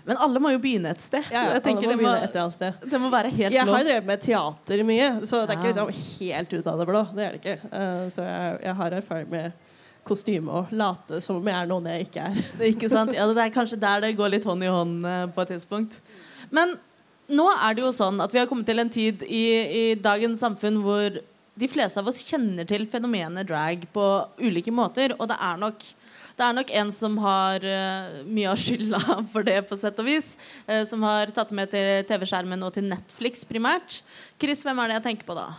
Men 0.06 0.16
alle 0.16 0.40
må 0.40 0.52
jo 0.54 0.60
begynne 0.62 0.94
et 0.94 1.02
sted. 1.04 1.26
Ja, 1.28 1.50
jeg 1.54 1.62
tenker 1.66 1.90
det 1.92 1.98
må 2.00 2.12
sted. 2.54 2.86
det 2.90 3.00
må 3.00 3.10
være 3.12 3.32
helt 3.34 3.54
Jeg 3.54 3.68
har 3.68 3.84
drevet 3.84 4.06
med 4.08 4.22
teater 4.24 4.84
mye, 4.88 5.08
så 5.28 5.42
det 5.44 5.54
er 5.54 5.58
ikke 5.58 5.72
liksom 5.74 6.20
helt 6.20 6.54
ut 6.54 6.70
av 6.72 6.78
det 6.80 6.86
blå. 6.88 7.02
Det 7.14 7.26
er 7.26 7.34
det 7.36 7.42
ikke. 7.42 7.58
Uh, 7.68 8.06
så 8.14 8.24
jeg, 8.24 8.54
jeg 8.64 8.78
har 8.80 8.96
erfaring 9.00 9.34
med 9.34 9.66
kostyme 10.08 10.62
og 10.62 10.70
late 10.72 11.20
som 11.20 11.38
om 11.38 11.50
jeg 11.50 11.58
er 11.58 11.68
noen 11.68 11.90
jeg 11.92 12.08
ikke 12.08 12.28
er. 12.30 12.38
Det 12.56 12.64
er 12.64 12.72
Ikke 12.72 12.88
sant? 12.92 13.12
Ja, 13.14 13.28
det 13.28 13.44
er 13.44 13.52
kanskje 13.54 13.80
der 13.80 14.06
det 14.06 14.14
går 14.18 14.32
litt 14.32 14.48
hånd 14.48 14.64
i 14.64 14.72
hånd 14.72 15.04
uh, 15.04 15.26
på 15.34 15.44
et 15.44 15.52
tidspunkt. 15.54 16.00
Men 16.50 16.78
nå 17.30 17.46
er 17.52 17.76
det 17.76 17.84
jo 17.84 17.92
sånn 17.94 18.20
at 18.22 18.32
vi 18.34 18.40
har 18.40 18.48
kommet 18.50 18.66
til 18.66 18.82
en 18.82 18.90
tid 18.90 19.22
i, 19.26 19.44
i 19.80 19.84
dagens 20.00 20.40
samfunn 20.42 20.80
hvor 20.82 21.20
de 21.60 21.68
fleste 21.68 22.00
av 22.00 22.08
oss 22.08 22.22
kjenner 22.24 22.68
til 22.68 22.86
fenomenet 22.90 23.48
drag 23.48 23.86
på 23.94 24.06
ulike 24.40 24.72
måter. 24.74 25.14
Og 25.18 25.28
det 25.30 25.36
er 25.36 25.60
nok, 25.60 25.84
det 26.38 26.46
er 26.46 26.56
nok 26.56 26.72
en 26.80 26.92
som 26.96 27.18
har 27.20 27.64
uh, 27.64 28.20
mye 28.24 28.50
av 28.52 28.60
skylda 28.60 29.20
for 29.32 29.46
det, 29.46 29.58
på 29.68 29.78
sett 29.80 30.00
og 30.00 30.08
vis. 30.08 30.34
Uh, 30.64 30.82
som 30.88 31.04
har 31.06 31.32
tatt 31.36 31.52
det 31.52 31.60
med 31.60 31.72
til 31.74 32.04
TV-skjermen 32.08 32.64
og 32.66 32.74
til 32.76 32.88
Netflix 32.88 33.44
primært. 33.48 34.00
Chris, 34.40 34.64
hvem 34.64 34.80
er 34.80 34.90
det 34.92 35.00
jeg 35.00 35.08
tenker 35.10 35.28
på 35.28 35.38
da? 35.38 35.50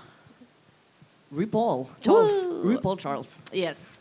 RuPaul 1.32 1.88
Charles. 2.04 2.44
RuPaul 2.66 3.00
Charles. 3.00 3.40
Yes. 3.56 4.01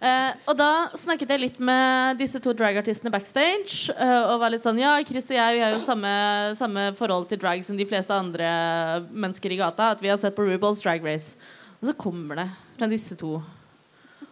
Eh, 0.00 0.30
og 0.48 0.56
da 0.56 0.68
snakket 0.96 1.28
jeg 1.34 1.40
litt 1.42 1.58
med 1.60 2.16
disse 2.22 2.40
to 2.40 2.54
dragartistene 2.56 3.10
backstage. 3.12 3.90
eh, 3.92 4.22
og 4.30 4.38
var 4.40 4.48
litt 4.54 4.62
sånn 4.64 4.78
Ja, 4.80 4.94
Chris 5.04 5.28
og 5.28 5.36
jeg 5.36 5.58
vi 5.58 5.60
har 5.64 5.74
jo 5.74 5.80
samme, 5.84 6.12
samme 6.56 6.86
forhold 6.96 7.28
til 7.28 7.38
drag 7.42 7.60
som 7.66 7.76
de 7.76 7.84
fleste 7.84 8.14
andre 8.16 8.48
mennesker 9.12 9.52
i 9.52 9.58
gata. 9.60 9.90
At 9.92 10.00
vi 10.00 10.08
har 10.08 10.16
sett 10.22 10.36
på 10.38 10.46
RuPaul's 10.48 10.80
Drag 10.82 11.04
Race. 11.04 11.36
Og 11.82 11.90
så 11.90 11.96
kommer 11.96 12.40
det 12.40 12.48
fra 12.78 12.88
disse 12.88 13.16
to 13.20 13.42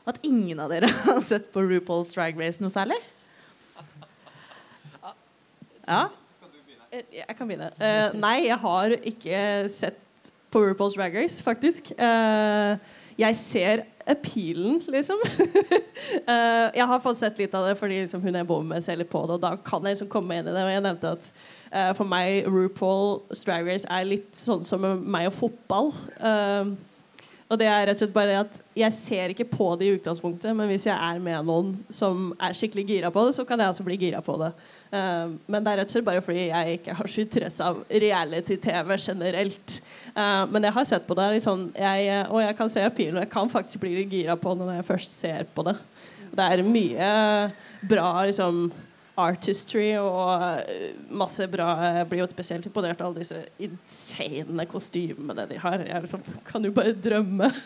at 0.09 0.17
ingen 0.25 0.57
av 0.65 0.71
dere 0.73 0.89
har 1.05 1.21
sett 1.21 1.51
på 1.53 1.61
RuPaul's 1.61 2.15
Drag 2.17 2.39
Race 2.41 2.63
noe 2.65 2.73
særlig. 2.73 2.97
Ja. 5.89 6.09
Eh, 6.93 7.05
Jeg 7.13 7.37
kan 7.37 7.49
begynne. 7.49 7.69
Eh, 7.81 8.17
nei, 8.17 8.47
jeg 8.49 8.57
har 8.65 8.95
ikke 8.97 9.41
sett 9.73 10.01
på 10.53 10.63
RuPaul's 10.65 10.97
Drag 10.97 11.13
Race, 11.17 11.43
faktisk. 11.45 11.93
Eh, 11.93 12.79
jeg 13.21 13.37
ser 13.37 13.85
appealen, 14.09 14.81
liksom. 14.89 15.21
uh, 15.25 16.67
jeg 16.79 16.87
har 16.91 17.05
fått 17.05 17.21
sett 17.21 17.39
litt 17.41 17.55
av 17.55 17.69
det 17.69 17.77
fordi 17.79 18.03
liksom, 18.03 18.23
hun 18.25 18.41
jeg 18.41 18.49
bor 18.49 18.65
med, 18.67 18.85
ser 18.85 18.99
litt 19.01 19.11
på 19.13 19.23
det, 19.29 19.39
og 19.39 19.45
da 19.45 19.55
kan 19.65 19.85
jeg 19.85 19.97
liksom 19.97 20.11
komme 20.13 20.39
inn 20.39 20.49
i 20.49 20.55
det. 20.55 20.65
Og 20.65 20.73
jeg 20.73 20.85
nevnte 20.85 21.15
at 21.19 21.31
uh, 21.73 21.93
for 21.99 22.09
meg 22.09 22.49
RuPaul 22.49 23.19
Drag 23.45 23.69
Race 23.69 23.89
er 23.89 24.09
litt 24.09 24.31
sånn 24.37 24.65
som 24.67 24.87
meg 25.05 25.31
og 25.31 25.37
fotball. 25.39 25.93
Uh, 26.21 26.75
og 27.49 27.57
det 27.57 27.69
er 27.69 27.87
rett 27.89 27.97
og 27.97 28.03
slett 28.03 28.17
bare 28.17 28.33
det 28.33 28.41
at 28.43 28.59
jeg 28.77 28.95
ser 28.97 29.33
ikke 29.33 29.49
på 29.49 29.71
det 29.81 29.87
i 29.87 29.95
utgangspunktet, 29.97 30.53
men 30.57 30.69
hvis 30.69 30.85
jeg 30.89 30.97
er 30.97 31.23
med 31.23 31.47
noen 31.49 31.71
som 31.89 32.35
er 32.45 32.57
skikkelig 32.57 32.85
gira 32.91 33.13
på 33.13 33.25
det, 33.25 33.37
så 33.39 33.47
kan 33.49 33.61
jeg 33.61 33.73
også 33.73 33.87
bli 33.87 33.97
gira 34.03 34.21
på 34.25 34.37
det. 34.43 34.51
Um, 34.89 35.35
men 35.45 35.65
det 35.65 35.73
er 35.73 35.81
rett 35.83 35.91
og 35.91 35.95
slett 35.99 36.07
bare 36.07 36.23
fordi 36.25 36.47
jeg 36.47 36.79
ikke 36.79 36.95
har 36.97 37.11
så 37.13 37.21
interesse 37.21 37.65
av 37.65 37.81
reality-TV 37.93 38.95
generelt. 38.97 39.79
Uh, 40.15 40.49
men 40.49 40.65
jeg 40.65 40.77
har 40.79 40.89
sett 40.89 41.07
på 41.09 41.17
det, 41.19 41.27
liksom, 41.37 41.67
jeg, 41.77 42.23
og 42.33 42.41
jeg 42.41 42.57
kan 42.57 42.73
se 42.73 42.85
appealen, 42.87 43.19
og 43.19 43.27
jeg 43.27 43.33
kan 43.35 43.53
faktisk 43.53 43.83
bli 43.85 44.07
gira 44.09 44.37
på 44.41 44.55
det 44.57 44.65
når 44.65 44.79
jeg 44.79 44.89
først 44.89 45.17
ser 45.19 45.49
på 45.53 45.67
det. 45.69 45.77
Det 46.39 46.47
er 46.47 46.65
mye 46.65 47.11
bra 47.89 48.09
liksom, 48.29 48.71
artistry 49.19 49.91
og 50.01 50.45
uh, 50.47 50.89
masse 51.21 51.45
bra 51.51 51.69
Jeg 51.99 52.09
blir 52.09 52.23
jo 52.23 52.31
spesielt 52.31 52.69
imponert 52.71 53.01
av 53.03 53.11
alle 53.11 53.25
disse 53.25 53.45
insane 53.61 54.69
kostymene 54.71 55.49
de 55.53 55.61
har. 55.61 55.85
Jeg 55.85 56.07
liksom, 56.07 56.25
kan 56.49 56.65
jo 56.65 56.73
bare 56.73 56.97
drømme. 56.97 57.53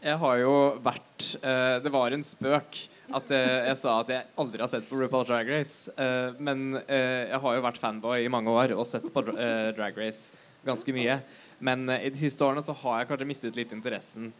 Jeg 0.00 0.16
har 0.16 0.38
jo 0.40 0.54
vært 0.80 1.26
uh, 1.42 1.76
Det 1.84 1.90
var 1.92 2.14
en 2.14 2.24
spøk 2.24 2.78
at 3.16 3.30
eh, 3.34 3.66
jeg 3.70 3.78
sa 3.80 3.96
at 4.02 4.10
jeg 4.12 4.26
aldri 4.40 4.62
har 4.62 4.70
sett 4.70 4.86
på 4.88 4.98
RuPaul 5.00 5.26
Drag 5.28 5.48
Race. 5.50 5.90
Eh, 5.96 6.36
men 6.38 6.76
eh, 6.86 7.26
jeg 7.32 7.40
har 7.42 7.56
jo 7.56 7.64
vært 7.64 7.80
fanboy 7.82 8.24
i 8.24 8.30
mange 8.32 8.52
år 8.54 8.74
og 8.76 8.86
sett 8.88 9.08
på 9.12 9.24
dra- 9.26 9.72
Drag 9.76 9.98
Race 9.98 10.30
ganske 10.66 10.92
mye. 10.94 11.18
Men 11.64 11.86
i 11.92 12.10
de 12.12 12.20
siste 12.20 12.44
årene 12.44 12.64
så 12.64 12.74
har 12.82 13.00
jeg 13.00 13.08
kanskje 13.10 13.28
mistet 13.28 13.56
litt 13.56 13.72
interessen. 13.72 14.30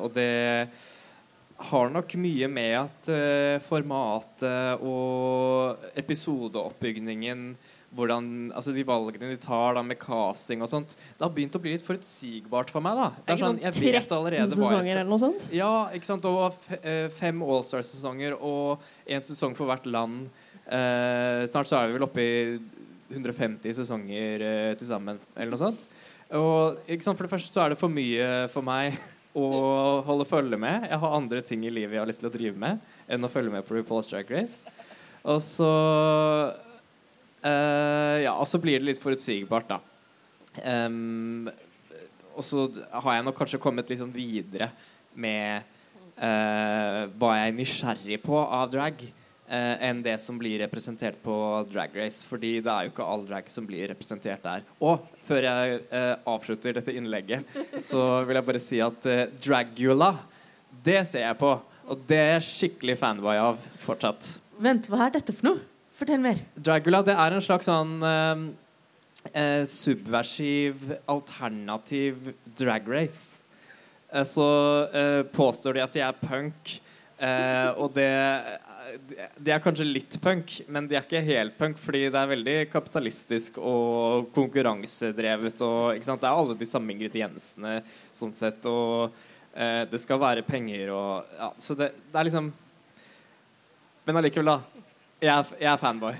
Og 0.00 0.08
det 0.16 0.68
har 1.70 1.90
nok 1.92 2.12
mye 2.20 2.48
med 2.52 2.74
at 2.78 3.08
formatet 3.64 4.80
og 4.84 5.84
episodeoppbygningen 6.00 7.50
hvordan, 7.96 8.52
altså 8.52 8.72
De 8.76 8.82
valgene 8.84 9.30
de 9.32 9.38
tar 9.40 9.78
da 9.78 9.82
med 9.82 9.98
casting 9.98 10.60
og 10.64 10.68
sånt, 10.68 10.92
det 10.96 11.24
har 11.24 11.32
begynt 11.32 11.56
å 11.56 11.60
bli 11.62 11.72
litt 11.72 11.86
forutsigbart 11.86 12.68
for 12.74 12.84
meg. 12.84 12.98
da 12.98 13.06
Det 13.24 13.36
er 13.36 13.42
sånn, 13.44 13.60
Jeg 13.62 13.78
vet 13.80 14.12
allerede 14.12 14.58
hva 14.58 14.72
jeg 14.74 14.82
skal 14.84 14.92
eller 14.92 15.08
noe 15.08 15.22
sånt? 15.22 15.48
ja, 15.56 15.70
ikke 15.96 16.10
sant? 16.10 16.28
Og 16.28 16.52
eh, 16.82 17.08
fem 17.16 17.40
Allstar-sesonger 17.42 18.36
og 18.36 18.84
én 19.08 19.24
sesong 19.24 19.56
for 19.56 19.70
hvert 19.70 19.86
land. 19.88 20.28
Eh, 20.68 21.46
snart 21.48 21.70
så 21.70 21.80
er 21.80 21.88
vi 21.88 21.96
vel 21.96 22.04
oppe 22.04 22.20
i 22.24 22.58
150 23.14 23.72
sesonger 23.72 24.42
eh, 24.44 24.74
til 24.76 24.90
sammen, 24.90 25.16
eller 25.34 25.54
noe 25.54 25.62
sånt. 25.62 25.86
Og 26.36 26.82
ikke 26.84 27.06
sant? 27.06 27.16
For 27.16 27.24
det 27.24 27.32
første 27.32 27.54
så 27.54 27.64
er 27.64 27.72
det 27.72 27.80
for 27.80 27.88
mye 27.88 28.48
for 28.52 28.60
meg 28.66 28.98
å 29.38 30.02
holde 30.04 30.26
følge 30.28 30.58
med. 30.60 30.84
Jeg 30.90 31.00
har 31.00 31.16
andre 31.16 31.40
ting 31.46 31.64
i 31.64 31.72
livet 31.72 31.96
jeg 31.96 32.02
har 32.02 32.10
lyst 32.10 32.20
til 32.20 32.28
å 32.28 32.34
drive 32.34 32.58
med 32.60 32.84
enn 33.08 33.24
å 33.24 33.30
følge 33.32 33.54
med 33.54 33.64
på 33.64 33.78
RuPaul's 33.78 34.10
Drag 34.10 34.28
Race. 34.28 34.68
Og 35.24 35.40
så 35.44 35.68
eh, 37.42 38.24
Ja, 38.24 38.34
og 38.34 38.48
så 38.50 38.60
blir 38.62 38.80
det 38.80 38.92
litt 38.92 39.02
forutsigbart, 39.02 39.70
da. 39.70 39.80
Um, 40.58 41.48
og 42.38 42.44
så 42.46 42.66
har 43.02 43.18
jeg 43.18 43.26
nok 43.26 43.36
kanskje 43.38 43.60
kommet 43.62 43.90
litt 43.90 44.00
sånn 44.00 44.14
videre 44.14 44.70
med 45.18 45.66
uh, 46.18 47.06
hva 47.18 47.32
jeg 47.36 47.50
er 47.50 47.56
nysgjerrig 47.56 48.18
på 48.24 48.38
av 48.38 48.70
drag, 48.72 49.02
uh, 49.50 49.76
enn 49.88 50.02
det 50.02 50.16
som 50.22 50.38
blir 50.38 50.58
representert 50.62 51.18
på 51.22 51.36
Drag 51.70 51.94
Race. 51.98 52.26
Fordi 52.26 52.56
det 52.64 52.74
er 52.74 52.88
jo 52.88 52.94
ikke 52.94 53.06
all 53.14 53.24
drag 53.28 53.50
som 53.50 53.66
blir 53.68 53.90
representert 53.90 54.42
der. 54.46 54.66
Og 54.82 55.06
før 55.28 55.48
jeg 55.48 55.80
avslutter 56.30 56.78
dette 56.78 56.94
innlegget, 56.94 57.46
så 57.84 58.24
vil 58.26 58.38
jeg 58.38 58.48
bare 58.50 58.62
si 58.62 58.82
at 58.82 59.10
Dragula, 59.44 60.14
det 60.84 61.02
ser 61.10 61.26
jeg 61.26 61.40
på. 61.40 61.56
Og 61.88 62.06
det 62.08 62.20
er 62.20 62.30
jeg 62.36 62.46
skikkelig 62.50 62.98
fanboy 63.00 63.40
av 63.40 63.60
fortsatt. 63.82 64.36
Vent, 64.60 64.88
hva 64.90 65.06
er 65.06 65.18
dette 65.18 65.34
for 65.34 65.52
noe? 65.52 65.77
Fortell 65.98 66.20
mer. 66.22 66.38
Dragula 66.54 67.00
det 67.02 67.14
er 67.18 67.34
en 67.34 67.42
slags 67.42 67.66
sånn 67.66 67.96
eh, 68.06 68.42
eh, 69.32 69.64
subversiv, 69.66 70.92
alternativ 71.10 72.28
drag 72.60 72.86
race. 72.86 73.40
Eh, 74.12 74.22
så 74.22 74.46
eh, 74.94 75.22
påstår 75.34 75.74
de 75.74 75.82
at 75.82 75.96
de 75.96 76.04
er 76.06 76.20
punk, 76.22 76.76
eh, 77.18 77.70
og 77.74 77.90
det 77.98 78.12
De 79.42 79.50
er 79.52 79.60
kanskje 79.60 79.84
litt 79.84 80.14
punk, 80.22 80.54
men 80.70 80.86
de 80.88 80.96
er 80.96 81.02
ikke 81.02 81.20
helt 81.26 81.58
punk, 81.58 81.82
fordi 81.82 82.06
det 82.06 82.22
er 82.22 82.30
veldig 82.30 82.56
kapitalistisk 82.70 83.58
og 83.58 84.30
konkurransedrevet. 84.38 85.60
Og? 85.66 85.98
Det 85.98 86.14
er 86.14 86.30
alle 86.30 86.56
de 86.56 86.70
samme 86.70 86.94
ingrediensene 86.94 87.82
sånn 88.14 88.32
sett, 88.38 88.64
og 88.70 89.10
eh, 89.50 89.82
det 89.90 89.98
skal 90.00 90.22
være 90.22 90.46
penger 90.46 90.94
og 90.94 91.36
ja, 91.42 91.50
Så 91.58 91.74
det, 91.74 91.90
det 92.06 92.22
er 92.22 92.30
liksom 92.30 92.52
Men 94.06 94.22
allikevel, 94.22 94.54
da. 94.54 94.77
Jeg 95.18 95.34
er, 95.34 95.48
jeg 95.58 95.72
er 95.72 95.80
fanboy. 95.80 96.14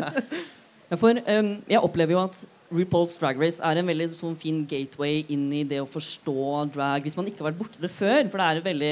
For 1.00 1.14
um, 1.14 1.50
jeg 1.70 1.78
opplever 1.78 2.16
jo 2.16 2.22
at 2.24 2.40
RuPaul's 2.70 3.14
Drag 3.20 3.38
Race 3.38 3.62
er 3.62 3.78
en 3.78 3.86
veldig 3.86 4.08
sånn 4.14 4.34
fin 4.38 4.64
gateway 4.66 5.24
inn 5.30 5.46
i 5.54 5.62
det 5.66 5.78
å 5.82 5.86
forstå 5.90 6.64
drag 6.74 7.06
hvis 7.06 7.16
man 7.18 7.28
ikke 7.30 7.44
har 7.44 7.50
vært 7.52 7.60
borti 7.60 7.82
det 7.82 7.90
før. 7.94 8.24
For 8.26 8.42
det 8.42 8.48
er 8.48 8.58
en 8.58 8.66
veldig 8.66 8.90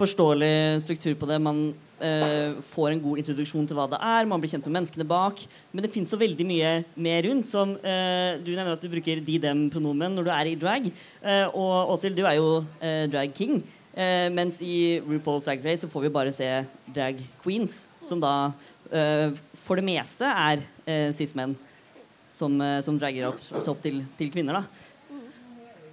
forståelig 0.00 0.54
struktur 0.84 1.12
på 1.20 1.28
det. 1.28 1.38
Man 1.44 1.60
uh, 2.00 2.56
får 2.72 2.94
en 2.94 3.04
god 3.04 3.20
introduksjon 3.20 3.68
til 3.68 3.76
hva 3.76 3.86
det 3.92 4.00
er. 4.00 4.32
Man 4.32 4.40
blir 4.40 4.54
kjent 4.54 4.64
med 4.70 4.78
menneskene 4.78 5.08
bak. 5.12 5.44
Men 5.72 5.84
det 5.84 5.92
fins 5.92 6.16
så 6.16 6.20
veldig 6.20 6.48
mye 6.48 6.74
mer 6.96 7.28
rundt. 7.28 7.52
Som 7.52 7.76
uh, 7.84 8.32
du 8.40 8.52
nevner 8.54 8.72
at 8.72 8.84
du 8.84 8.88
bruker 8.96 9.20
de-dem-pronomen 9.28 10.16
når 10.16 10.28
du 10.28 10.34
er 10.40 10.54
i 10.54 10.58
drag. 10.64 10.88
Uh, 11.20 11.46
og 11.52 11.96
Åshild, 11.98 12.16
du 12.16 12.24
er 12.24 12.40
jo 12.40 12.62
drag 13.12 13.36
king. 13.36 13.60
Eh, 13.94 14.28
mens 14.34 14.58
i 14.62 15.00
RuPaul's 15.06 15.46
Drag 15.46 15.62
Race 15.64 15.84
så 15.84 15.90
får 15.90 16.06
vi 16.06 16.14
bare 16.14 16.32
se 16.34 16.48
drag 16.94 17.20
queens, 17.44 17.84
som 18.02 18.22
da 18.22 18.52
eh, 18.90 19.30
for 19.64 19.78
det 19.78 19.86
meste 19.86 20.26
er 20.26 20.64
eh, 20.84 21.12
cis-menn 21.14 21.54
som, 22.28 22.58
eh, 22.60 22.80
som 22.82 22.98
dragger 22.98 23.30
opp, 23.30 23.46
opp 23.62 23.84
til, 23.84 24.02
til 24.18 24.34
kvinner. 24.34 24.60
da. 24.60 24.90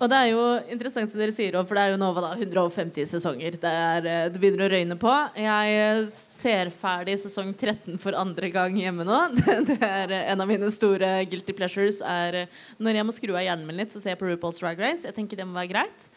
Og 0.02 0.10
det 0.10 0.18
er 0.18 0.30
jo 0.32 0.46
interessant 0.74 1.12
som 1.12 1.20
dere 1.22 1.34
sier, 1.34 1.54
for 1.62 1.78
det 1.78 1.82
er 1.84 1.92
jo 1.94 1.98
nå 2.02 2.08
da, 2.16 2.32
150 2.34 3.06
sesonger. 3.12 3.58
Det, 3.62 3.70
er, 3.70 4.08
eh, 4.10 4.30
det 4.34 4.42
begynner 4.42 4.66
å 4.66 4.70
røyne 4.74 4.98
på. 4.98 5.12
Jeg 5.38 5.76
eh, 5.78 6.08
ser 6.10 6.72
ferdig 6.74 7.20
sesong 7.22 7.52
13 7.54 8.02
for 8.02 8.18
andre 8.18 8.50
gang 8.54 8.80
hjemme 8.82 9.06
nå. 9.06 9.20
Det, 9.38 9.60
det 9.70 9.78
er 9.86 10.16
En 10.34 10.42
av 10.42 10.50
mine 10.50 10.72
store 10.74 11.14
guilty 11.30 11.54
pleasures 11.54 12.02
er 12.02 12.48
når 12.82 12.98
jeg 12.98 13.06
må 13.08 13.14
skru 13.14 13.36
av 13.36 13.46
hjernen 13.46 13.68
min 13.70 13.78
litt 13.78 13.94
så 13.94 14.02
ser 14.02 14.16
jeg 14.16 14.22
på 14.24 14.32
RuPaul's 14.32 14.62
Drag 14.62 14.82
Race. 14.82 15.06
Jeg 15.06 15.14
tenker 15.18 15.38
det 15.38 15.46
må 15.46 15.60
være 15.60 15.70
greit. 15.76 16.10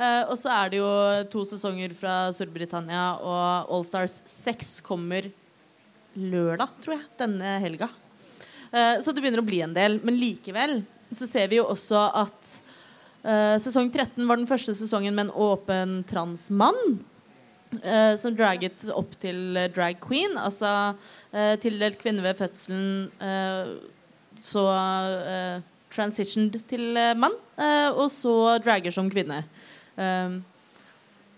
Eh, 0.00 0.22
og 0.30 0.36
så 0.40 0.52
er 0.54 0.72
det 0.72 0.80
jo 0.80 0.90
to 1.32 1.44
sesonger 1.48 1.92
fra 1.96 2.14
Storbritannia, 2.32 3.04
og 3.20 3.74
Allstars 3.76 4.20
6 4.24 4.78
kommer 4.86 5.28
lørdag, 6.16 6.72
tror 6.80 6.96
jeg, 6.96 7.08
denne 7.20 7.58
helga. 7.60 7.90
Eh, 8.72 8.96
så 9.04 9.12
det 9.12 9.20
begynner 9.20 9.42
å 9.42 9.46
bli 9.46 9.60
en 9.66 9.76
del. 9.76 9.98
Men 10.06 10.16
likevel 10.20 10.80
så 11.12 11.28
ser 11.28 11.50
vi 11.50 11.58
jo 11.58 11.68
også 11.68 12.06
at 12.22 12.56
eh, 13.26 13.56
sesong 13.60 13.90
13 13.92 14.24
var 14.24 14.40
den 14.40 14.48
første 14.48 14.74
sesongen 14.78 15.16
med 15.16 15.28
en 15.28 15.38
åpen 15.48 16.00
transmann. 16.10 17.00
Uh, 17.70 18.16
som 18.18 18.34
dragget 18.34 18.82
opp 18.98 19.12
til 19.22 19.54
drag 19.70 20.00
queen. 20.02 20.32
Altså 20.34 20.66
uh, 20.90 21.52
tildelt 21.62 22.00
kvinne 22.00 22.24
ved 22.24 22.34
fødselen, 22.40 23.12
uh, 23.22 23.78
så 24.42 24.64
transitioned 25.94 26.56
til 26.66 26.98
mann, 27.18 27.36
og 27.94 28.08
så 28.10 28.56
dragger 28.64 28.94
som 28.94 29.10
kvinne. 29.12 29.44
Um, 29.96 30.40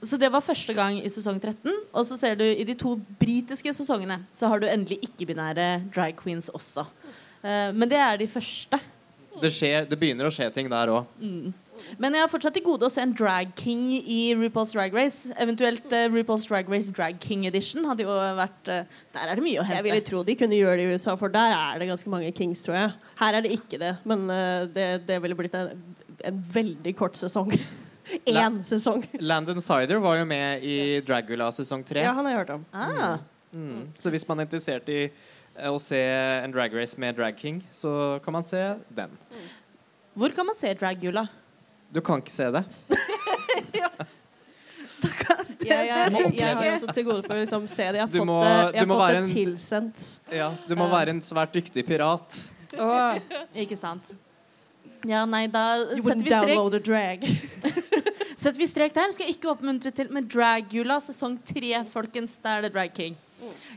så 0.03 0.19
det 0.19 0.33
var 0.35 0.43
første 0.43 0.75
gang 0.75 0.99
i 0.99 1.11
sesong 1.13 1.39
13. 1.39 1.71
Og 1.95 2.07
så 2.07 2.19
ser 2.19 2.35
du 2.39 2.45
i 2.45 2.67
de 2.67 2.75
to 2.79 2.97
britiske 3.21 3.75
sesongene 3.77 4.19
så 4.35 4.51
har 4.51 4.63
du 4.63 4.67
endelig 4.67 4.99
ikke-binære 5.07 5.69
drag 5.95 6.17
queens 6.19 6.51
også. 6.51 6.87
Uh, 7.43 7.71
men 7.75 7.87
det 7.91 8.01
er 8.03 8.19
de 8.19 8.31
første. 8.31 8.81
Det, 9.41 9.51
skjer, 9.55 9.87
det 9.89 9.97
begynner 9.99 10.29
å 10.29 10.35
skje 10.35 10.51
ting 10.53 10.69
der 10.71 10.91
òg. 10.93 11.07
Men 12.03 12.15
jeg 12.15 12.25
har 12.25 12.31
fortsatt 12.31 12.55
til 12.57 12.65
gode 12.67 12.87
å 12.87 12.93
se 12.93 13.01
en 13.03 13.15
drag 13.17 13.55
king 13.59 13.95
i 13.97 14.35
RuPaul's 14.37 14.75
Drag 14.75 14.95
Race. 14.95 15.31
Eventuelt 15.41 15.87
uh, 15.89 16.05
RuPaul's 16.13 16.45
Drag 16.49 16.69
Race 16.71 16.93
Drag 16.95 17.19
King 17.23 17.47
Edition 17.49 17.87
hadde 17.89 18.05
jo 18.05 18.17
vært 18.39 18.71
uh, 18.71 18.83
Der 19.15 19.31
er 19.33 19.39
det 19.39 19.47
mye 19.47 19.63
å 19.63 19.67
hente. 19.67 19.79
Jeg 19.81 19.87
ville 19.89 20.05
tro 20.07 20.25
de 20.27 20.37
kunne 20.39 20.59
gjøre 20.59 20.81
det 20.81 20.89
i 20.89 20.97
USA, 20.97 21.17
for 21.21 21.33
der 21.33 21.55
er 21.57 21.81
det 21.81 21.89
ganske 21.91 22.13
mange 22.13 22.35
kings, 22.37 22.63
tror 22.67 22.79
jeg. 22.79 22.93
Her 23.23 23.39
er 23.39 23.47
det 23.47 23.55
ikke 23.57 23.81
det, 23.81 23.95
men 24.09 24.27
eh, 24.33 24.69
det, 24.73 24.87
det 25.09 25.19
ville 25.23 25.37
blitt 25.39 25.55
en, 25.59 25.73
en 26.27 26.45
veldig 26.55 26.95
kort 26.99 27.19
sesong. 27.19 27.55
Én 28.27 28.63
sesong. 28.65 29.05
Landon 29.21 29.61
Sider 29.61 29.99
var 30.03 30.17
jo 30.19 30.25
med 30.29 30.63
i 30.65 31.01
Dragula 31.01 31.51
sesong 31.53 31.85
tre. 31.87 32.03
Ja, 32.05 32.13
han 32.13 32.25
har 32.27 32.33
jeg 32.33 32.41
hørt 32.45 32.51
om. 32.59 32.65
Ah, 32.73 33.19
Mm. 33.53 33.89
Så 34.01 34.09
hvis 34.09 34.25
man 34.27 34.41
er 34.41 34.47
interessert 34.47 34.87
i 34.89 35.03
eh, 35.59 35.69
å 35.69 35.77
se 35.79 35.99
en 36.01 36.53
drag 36.55 36.73
race 36.73 36.97
med 36.99 37.15
Drag 37.19 37.37
King, 37.37 37.59
så 37.71 38.19
kan 38.25 38.33
man 38.33 38.45
se 38.49 38.77
den. 38.89 39.11
hvor 40.17 40.33
kan 40.35 40.47
man 40.47 40.57
se 40.57 40.73
Dragula? 40.73 41.27
Du 41.93 42.01
kan 42.01 42.23
ikke 42.23 42.33
se 42.33 42.49
det. 42.51 42.65
Jeg, 45.63 45.91
har 45.93 46.57
også 46.75 46.93
til 46.95 47.05
gode 47.05 47.23
for 47.27 47.35
å 47.37 47.41
liksom, 47.43 47.67
se 47.71 47.85
det. 47.93 47.99
Jeg 47.99 48.03
har 48.07 48.11
Du 48.13 48.19
fått 48.19 48.27
må- 48.27 48.41
det, 48.41 48.75
jeg 48.75 48.81
har 48.81 48.89
fått 48.89 48.99
være 49.03 49.13
det 49.13 49.23
en- 49.23 49.35
tilsendt. 49.35 50.19
Ja, 50.33 50.49
du 50.69 50.75
må 50.77 50.89
være 50.91 51.09
en 51.11 51.21
svært 51.21 51.53
dyktig 51.53 51.85
pirat. 51.87 52.39
Ikke 53.55 53.77
sant. 53.77 54.15
Ja, 55.05 55.25
nei, 55.27 55.47
da 55.49 55.77
You 55.77 56.03
setter 56.03 56.23
vi 56.23 56.31
strek. 56.31 56.47
download 56.49 56.75
a 56.75 56.79
drag. 56.79 57.21
Setter 58.43 58.59
vi 58.59 58.67
strek 58.67 58.95
der. 58.97 59.13
Skal 59.15 59.29
jeg 59.29 59.37
ikke 59.37 59.53
oppmuntre 59.53 59.93
til 59.95 60.09
med 60.11 60.27
Dragula 60.33 60.97
sesong 61.05 61.37
tre, 61.47 61.77
folkens. 61.87 62.41
Der 62.43 62.59
er 62.59 62.65
det 62.67 62.73
Drag 62.75 62.91
King. 62.95 63.15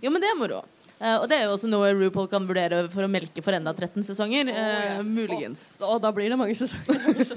Jo, 0.01 0.10
men 0.10 0.17
det 0.24 0.31
er 0.31 0.39
moro. 0.39 0.63
Uh, 0.95 1.19
og 1.19 1.25
det 1.29 1.38
er 1.38 1.43
jo 1.45 1.53
også 1.53 1.69
noe 1.69 1.91
RuPaul 1.93 2.29
kan 2.31 2.45
vurdere 2.48 2.86
for 2.89 3.05
å 3.05 3.12
melke 3.12 3.43
for 3.45 3.53
enda 3.53 3.75
13 3.75 4.07
sesonger. 4.07 4.50
Oh, 4.50 4.86
ja. 4.88 5.03
muligens. 5.05 5.67
Og 5.84 6.00
da 6.01 6.10
blir 6.15 6.31
det 6.34 6.39
mange 6.39 6.55
sesonger. 6.57 7.36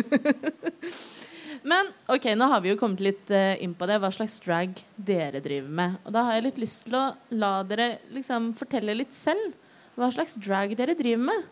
Men 1.69 1.91
ok, 2.09 2.31
nå 2.39 2.47
har 2.49 2.63
vi 2.65 2.71
jo 2.71 2.79
kommet 2.81 3.03
litt 3.05 3.33
uh, 3.35 3.59
inn 3.61 3.75
på 3.77 3.89
det, 3.91 3.99
hva 4.01 4.13
slags 4.15 4.39
drag 4.41 4.79
dere 4.97 5.43
driver 5.45 5.69
med. 5.83 5.99
Og 6.07 6.15
da 6.15 6.25
har 6.29 6.39
jeg 6.39 6.47
litt 6.47 6.63
lyst 6.63 6.87
til 6.87 6.97
å 6.97 7.05
la 7.35 7.53
dere 7.69 7.91
liksom 8.15 8.55
fortelle 8.57 8.97
litt 8.97 9.13
selv 9.13 9.53
hva 9.99 10.09
slags 10.15 10.39
drag 10.41 10.73
dere 10.79 10.97
driver 10.97 11.27
med. 11.29 11.49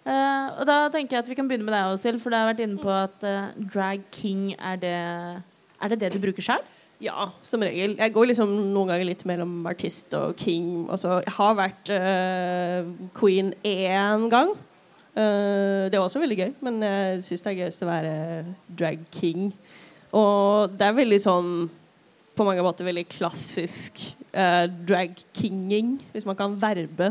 Eh, 0.00 0.46
og 0.56 0.64
da 0.64 0.86
tenker 0.92 1.18
jeg 1.18 1.24
at 1.26 1.28
vi 1.28 1.36
kan 1.36 1.48
begynne 1.48 1.66
med 1.66 1.74
deg, 1.76 1.92
Åshild, 1.92 2.20
for 2.22 2.32
du 2.32 2.38
har 2.38 2.48
vært 2.48 2.62
inne 2.64 2.80
på 2.80 2.92
at 2.92 3.24
uh, 3.26 3.50
drag 3.60 4.06
king 4.14 4.54
er 4.56 4.78
det 4.80 4.96
Er 4.96 5.92
det 5.92 5.98
det 6.00 6.12
du 6.14 6.22
bruker 6.22 6.44
sjøl? 6.44 6.64
Ja, 7.00 7.30
som 7.44 7.62
regel. 7.64 7.96
Jeg 7.96 8.12
går 8.12 8.28
liksom 8.28 8.50
noen 8.72 8.90
ganger 8.92 9.06
litt 9.08 9.24
mellom 9.28 9.64
artist 9.68 10.12
og 10.16 10.34
king. 10.40 10.86
Altså, 10.92 11.18
jeg 11.24 11.32
har 11.36 11.54
vært 11.56 11.92
uh, 11.96 12.88
queen 13.16 13.54
én 13.64 14.28
gang. 14.32 14.52
Det 15.10 15.96
er 15.96 16.00
også 16.00 16.20
veldig 16.22 16.36
gøy, 16.38 16.50
men 16.64 16.76
jeg 16.84 17.22
syns 17.26 17.42
det 17.42 17.50
er 17.50 17.56
gøyest 17.58 17.82
å 17.82 17.88
være 17.88 18.12
drag 18.78 19.00
king. 19.12 19.48
Og 20.16 20.76
det 20.78 20.86
er 20.86 20.94
veldig 20.96 21.18
sånn 21.20 21.50
på 22.38 22.46
mange 22.46 22.62
måter 22.64 22.86
veldig 22.86 23.04
klassisk 23.10 23.98
drag 24.30 25.18
kinging, 25.36 25.96
hvis 26.14 26.28
man 26.28 26.38
kan 26.38 26.54
verbe 26.62 27.10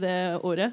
det 0.00 0.14
ordet. 0.46 0.70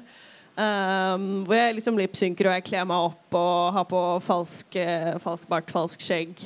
Um, 0.58 1.44
hvor 1.46 1.54
jeg 1.54 1.76
liksom 1.76 1.98
lipsynker 2.00 2.48
og 2.48 2.56
jeg 2.56 2.64
kler 2.66 2.86
meg 2.90 3.10
opp 3.12 3.34
og 3.38 3.76
har 3.76 3.84
på 3.86 3.98
falsk, 4.26 4.78
eh, 4.80 5.12
falsk 5.22 5.46
bart, 5.50 5.68
falsk 5.70 6.02
skjegg. 6.02 6.40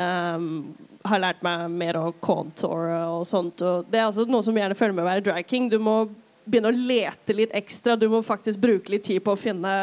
Um, 0.00 0.70
har 1.04 1.20
lært 1.20 1.42
meg 1.44 1.66
mer 1.72 1.98
å 2.00 2.06
contoure 2.24 3.02
og 3.18 3.26
sånt. 3.28 3.60
Og 3.60 3.90
det 3.92 4.00
er 4.00 4.06
altså 4.06 4.24
noe 4.28 4.44
som 4.46 4.56
gjerne 4.56 4.76
følger 4.78 4.96
med 4.96 5.04
å 5.04 5.10
være 5.10 5.24
drag 5.26 5.48
king. 5.48 5.68
Du 5.68 5.76
må 5.82 6.06
begynne 6.46 6.72
å 6.72 6.76
lete 6.76 7.36
litt 7.36 7.52
ekstra. 7.56 7.98
Du 8.00 8.08
må 8.12 8.22
faktisk 8.24 8.62
bruke 8.62 8.94
litt 8.94 9.04
tid 9.08 9.20
på 9.24 9.34
å 9.36 9.40
finne 9.40 9.74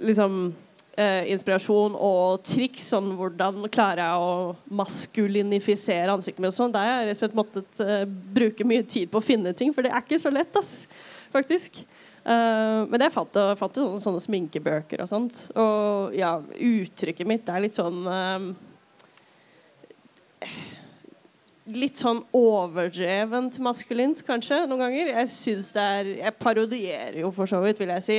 liksom 0.00 0.40
eh, 0.98 1.30
inspirasjon 1.30 1.94
og 1.94 2.42
triks. 2.46 2.90
Sånn 2.90 3.12
hvordan 3.18 3.70
klarer 3.70 4.02
jeg 4.02 4.26
å 4.26 4.74
maskulinifisere 4.82 6.10
ansiktet 6.10 6.42
mitt. 6.42 6.50
og 6.50 6.58
Sånn. 6.58 6.74
Der 6.74 6.90
har 6.90 7.00
jeg 7.04 7.12
rett 7.12 7.18
og 7.18 7.22
slett 7.22 7.38
måttet 7.38 7.86
eh, 7.86 8.04
bruke 8.40 8.66
mye 8.66 8.82
tid 8.82 9.10
på 9.14 9.22
å 9.22 9.28
finne 9.30 9.54
ting, 9.54 9.70
for 9.74 9.86
det 9.86 9.94
er 9.94 10.02
ikke 10.02 10.22
så 10.22 10.34
lett, 10.34 10.58
ass, 10.58 10.84
faktisk. 11.34 11.84
Eh, 12.20 12.80
men 12.90 13.04
jeg 13.04 13.14
fant, 13.14 13.38
fant 13.60 13.78
sånne, 13.78 14.00
sånne 14.02 14.22
sminkebøker 14.22 15.04
og 15.04 15.10
sånt. 15.10 15.44
Og 15.58 16.16
ja, 16.16 16.34
uttrykket 16.40 17.28
mitt 17.28 17.48
er 17.48 17.64
litt 17.64 17.78
sånn 17.78 18.02
uh, 18.08 18.50
Litt 21.70 22.00
sånn 22.00 22.22
overdrevent 22.34 23.60
maskulint, 23.62 24.24
kanskje, 24.26 24.64
noen 24.66 24.80
ganger. 24.82 25.12
Jeg 25.12 25.30
syns 25.30 25.74
det 25.76 25.84
er 25.84 26.08
Jeg 26.16 26.38
parodierer 26.40 27.20
jo 27.22 27.30
for 27.36 27.50
så 27.50 27.60
vidt, 27.62 27.78
vil 27.78 27.92
jeg 27.94 28.06
si. 28.06 28.18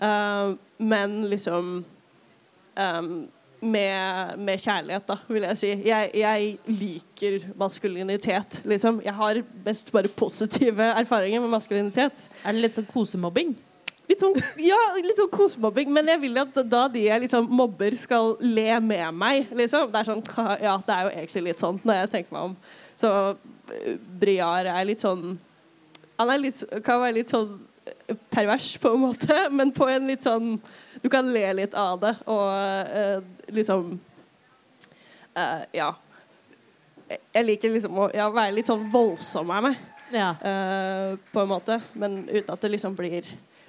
Uh, 0.00 0.54
men 0.80 1.18
liksom 1.28 1.80
um, 1.82 3.10
med, 3.60 4.38
med 4.38 4.60
kjærlighet, 4.60 5.06
da, 5.08 5.16
vil 5.28 5.46
jeg 5.48 5.58
si. 5.60 5.70
Jeg, 5.86 6.10
jeg 6.16 6.50
liker 6.68 7.38
maskulinitet, 7.58 8.60
liksom. 8.68 9.00
Jeg 9.04 9.14
har 9.16 9.40
best 9.64 9.92
bare 9.94 10.10
positive 10.12 10.90
erfaringer 11.02 11.40
med 11.44 11.54
maskulinitet. 11.54 12.26
Er 12.44 12.56
det 12.56 12.66
litt 12.66 12.76
sånn 12.76 12.88
kosemobbing? 12.90 13.54
Litt 14.06 14.22
sånn, 14.22 14.36
ja, 14.62 14.78
litt 15.00 15.18
sånn 15.18 15.32
kosemobbing. 15.32 15.90
Men 15.94 16.12
jeg 16.12 16.22
vil 16.22 16.42
at 16.42 16.58
da 16.70 16.84
de 16.92 17.06
jeg 17.08 17.24
liksom 17.24 17.48
mobber, 17.50 17.96
skal 17.98 18.36
le 18.44 18.68
med 18.84 19.06
meg. 19.16 19.50
Liksom. 19.50 19.88
Det 19.92 20.02
er 20.02 20.10
sånn, 20.10 20.24
ja, 20.62 20.76
det 20.86 20.96
er 20.96 21.06
jo 21.08 21.14
egentlig 21.14 21.46
litt 21.48 21.64
sånn 21.64 21.80
når 21.82 22.02
jeg 22.02 22.12
tenker 22.14 22.36
meg 22.36 22.50
om. 22.50 22.58
Så 23.00 23.12
uh, 23.32 23.94
Briar 24.20 24.68
er 24.72 24.86
litt 24.88 25.02
sånn 25.04 25.34
Han 26.16 26.30
litt, 26.40 26.62
kan 26.80 27.02
være 27.02 27.18
litt 27.18 27.32
sånn 27.32 27.58
pervers, 28.32 28.70
på 28.80 28.94
en 28.94 29.02
måte, 29.02 29.34
men 29.52 29.72
på 29.74 29.88
en 29.90 30.06
litt 30.08 30.24
sånn 30.24 30.54
Du 31.06 31.10
kan 31.12 31.28
le 31.30 31.44
litt 31.54 31.74
av 31.78 32.00
det, 32.02 32.16
og 32.26 32.48
uh, 32.50 33.52
liksom 33.54 33.92
uh, 35.38 35.62
Ja. 35.70 35.92
Jeg 37.06 37.44
liker 37.46 37.70
liksom 37.70 38.00
å 38.02 38.08
ja, 38.10 38.24
være 38.34 38.56
litt 38.56 38.66
sånn 38.66 38.88
voldsom 38.90 39.52
av 39.54 39.68
meg, 39.68 39.76
Ja. 40.10 40.32
uh, 40.42 41.12
på 41.30 41.44
en 41.44 41.52
måte. 41.52 41.76
Men 41.94 42.24
uten 42.26 42.50
at 42.50 42.64
det 42.64 42.72
liksom 42.72 42.96
blir 42.98 43.28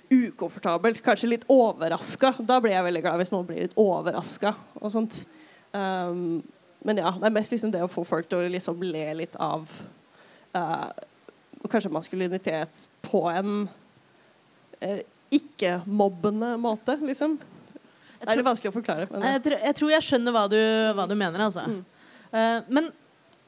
ukomfortabelt. 0.10 1.04
Kanskje 1.06 1.30
litt 1.30 1.46
overraska. 1.52 2.32
Da 2.40 2.58
blir 2.64 2.74
jeg 2.74 2.88
veldig 2.88 3.04
glad 3.06 3.22
hvis 3.22 3.34
noen 3.36 3.46
blir 3.46 3.68
litt 3.68 3.78
overraska 3.78 4.56
og 4.80 4.94
sånt. 4.96 5.20
Um, 5.78 6.40
men 6.82 7.04
ja, 7.04 7.12
det 7.20 7.30
er 7.30 7.36
mest 7.36 7.54
liksom 7.54 7.76
det 7.76 7.84
å 7.86 7.92
få 7.92 8.02
folk 8.08 8.30
til 8.32 8.42
å 8.42 8.50
liksom 8.50 8.82
le 8.82 9.06
litt 9.20 9.38
av 9.38 9.70
uh, 10.58 10.90
kanskje 11.70 11.94
maskulinitet 11.94 12.88
på 13.06 13.22
en 13.30 13.68
uh, 14.82 15.00
ikke-mobbende 15.34 16.54
måte, 16.62 16.98
liksom. 17.02 17.38
Det 18.18 18.26
er 18.26 18.40
litt 18.40 18.48
vanskelig 18.48 18.72
å 18.72 18.78
forklare. 18.78 19.10
Men, 19.12 19.28
Jeg, 19.36 19.44
tror, 19.46 19.58
jeg 19.70 19.78
tror 19.78 19.92
jeg 19.94 20.06
skjønner 20.08 20.34
hva 20.36 20.46
du, 20.52 20.62
hva 20.98 21.06
du 21.10 21.14
mener, 21.18 21.44
altså. 21.50 21.68
Eh, 22.32 22.64
men 22.74 22.90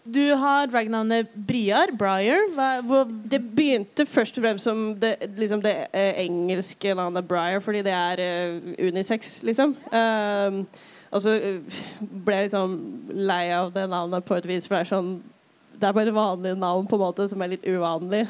du 0.10 0.36
har 0.40 0.70
dragnavnet 0.70 1.34
Briar. 1.34 1.92
Briar. 1.98 2.46
Hva, 2.56 3.04
Det 3.06 3.42
begynte 3.42 4.06
først 4.08 4.38
og 4.40 4.46
fremst 4.46 4.66
som 4.66 4.94
det, 5.00 5.16
liksom 5.38 5.62
det 5.64 5.74
eh, 5.94 6.22
engelske 6.26 6.96
navnet 6.98 7.28
Briar, 7.28 7.60
fordi 7.64 7.84
det 7.86 7.94
er 7.94 8.24
eh, 8.24 8.72
unisex, 8.90 9.42
liksom. 9.44 9.76
Um, 9.92 10.64
og 11.10 11.24
så 11.26 11.36
eh, 11.36 11.82
ble 12.00 12.38
jeg 12.40 12.50
liksom 12.50 12.78
lei 13.18 13.44
av 13.54 13.74
det 13.76 13.86
navnet 13.90 14.26
på 14.26 14.38
et 14.38 14.48
vis, 14.50 14.68
for 14.68 14.78
det 14.78 14.86
er 14.86 14.94
sånn 14.94 15.12
Det 15.80 15.88
er 15.88 15.96
bare 15.96 16.14
vanlig 16.14 16.56
navn 16.60 16.88
på 16.90 16.98
en 16.98 17.06
måte 17.06 17.28
som 17.32 17.42
er 17.42 17.54
litt 17.54 17.68
uvanlig. 17.68 18.26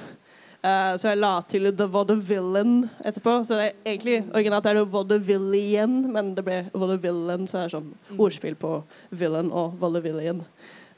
Eh, 0.59 0.93
så 0.99 1.13
jeg 1.13 1.19
la 1.21 1.33
til 1.47 1.69
The 1.71 1.87
Vaudevillain 1.87 2.89
etterpå. 3.07 3.37
Så 3.47 3.55
det 3.59 3.67
er 3.69 3.93
egentlig 3.93 4.17
originalt 4.33 4.67
er 4.67 4.79
det 4.79 4.87
Vaudevillian, 4.91 6.01
men 6.11 6.33
det 6.35 6.43
ble 6.47 6.59
Vaudevillain, 6.73 7.47
så 7.47 7.61
det 7.61 7.67
er 7.67 7.75
sånn 7.77 7.93
ordspill 8.17 8.57
på 8.59 8.81
villain 9.15 9.53
og 9.55 9.77
Vaudevillian. 9.79 10.43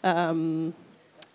Um, 0.01 0.71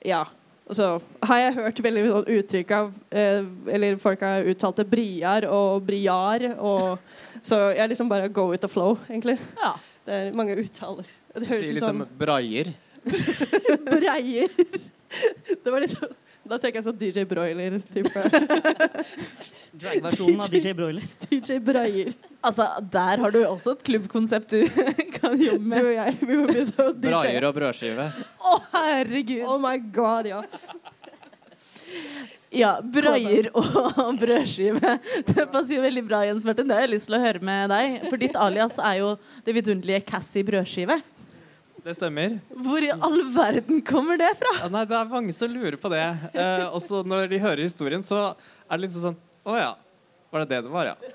ja. 0.04 0.24
Og 0.66 0.74
så 0.74 0.88
har 1.30 1.38
jeg 1.38 1.54
hørt 1.60 1.82
veldig 1.84 2.02
mye 2.02 2.14
sånn 2.16 2.32
uttrykk 2.40 2.70
av 2.74 2.86
eh, 3.14 3.44
Eller 3.70 4.00
folk 4.02 4.24
har 4.26 4.48
uttalt 4.50 4.80
det 4.80 4.88
briar 4.90 5.46
og 5.46 5.84
briar. 5.86 6.48
Og, 6.58 6.96
så 7.38 7.68
jeg 7.76 7.92
liksom 7.92 8.10
bare 8.10 8.32
go 8.34 8.48
with 8.50 8.64
the 8.64 8.70
flow, 8.70 8.98
egentlig. 9.10 9.38
ja. 9.62 9.76
Det 10.06 10.14
er 10.14 10.34
mange 10.38 10.54
uttaler. 10.54 11.06
Det 11.34 11.48
høres 11.48 11.66
ut 11.66 11.66
som 11.66 11.74
liksom 11.74 12.02
sånn, 12.04 12.18
Breier. 12.20 12.68
breier. 13.96 14.52
Det 15.64 15.72
var 15.72 15.82
liksom 15.82 16.12
Da 16.46 16.58
tenker 16.62 16.78
jeg 16.78 16.86
sånn 16.86 16.98
DJ 17.00 17.24
Broiler-type. 17.28 18.22
Drag-versjonen 19.80 20.42
av 20.44 20.50
DJ 20.52 20.74
Broiler. 20.78 21.06
DJ 21.26 21.58
Breier. 21.64 22.12
Altså, 22.46 22.68
der 22.92 23.22
har 23.24 23.34
du 23.34 23.40
også 23.44 23.74
et 23.74 23.82
klubbkonsept 23.88 24.54
du 24.54 24.60
kan 25.18 25.34
jobbe 25.40 25.62
med. 25.62 25.82
Du 25.82 25.90
og 25.90 25.96
jeg, 25.96 26.18
vi 26.22 26.38
må 26.38 26.46
begynne 26.50 26.86
å 26.86 26.92
DJ. 26.94 27.08
Braier 27.08 27.48
og 27.48 27.56
brødskive. 27.58 28.06
Å, 28.38 28.58
herregud! 28.76 29.42
Oh 29.48 29.58
my 29.62 29.74
god, 29.94 30.30
ja. 30.30 30.42
Ja, 32.56 32.76
braier 32.80 33.50
og 33.58 34.16
brødskive. 34.20 34.94
Det 35.26 35.48
passer 35.52 35.76
jo 35.76 35.82
veldig 35.84 36.04
bra, 36.06 36.22
Jens 36.28 36.46
Martin. 36.46 36.70
Det 36.70 36.78
har 36.78 36.86
jeg 36.86 36.94
lyst 36.94 37.10
til 37.10 37.18
å 37.18 37.22
høre 37.24 37.42
med 37.44 37.74
deg. 37.74 37.98
For 38.06 38.22
ditt 38.22 38.38
alias 38.38 38.78
er 38.78 39.00
jo 39.02 39.12
det 39.44 39.58
vidunderlige 39.58 40.06
Cassie 40.08 40.46
brødskive. 40.46 41.00
Det 41.86 41.94
stemmer. 41.94 42.40
Hvor 42.66 42.82
i 42.82 42.88
all 42.90 43.20
verden 43.30 43.78
kommer 43.86 44.18
det 44.18 44.32
fra? 44.40 44.50
Ja, 44.58 44.68
nei, 44.74 44.82
det 44.90 44.96
er 44.98 45.10
mange 45.10 45.34
som 45.36 45.52
lurer 45.52 45.76
på 45.78 45.90
det. 45.92 46.02
Eh, 46.34 46.64
og 46.66 46.80
så 46.82 47.04
når 47.06 47.28
de 47.30 47.38
hører 47.38 47.62
historien, 47.62 48.02
så 48.02 48.32
er 48.32 48.72
det 48.72 48.88
liksom 48.88 49.04
sånn 49.04 49.18
Å 49.46 49.54
ja. 49.54 49.68
Var 50.34 50.42
det 50.42 50.48
det 50.50 50.64
det 50.66 50.72
var, 50.72 50.90
ja? 50.90 51.12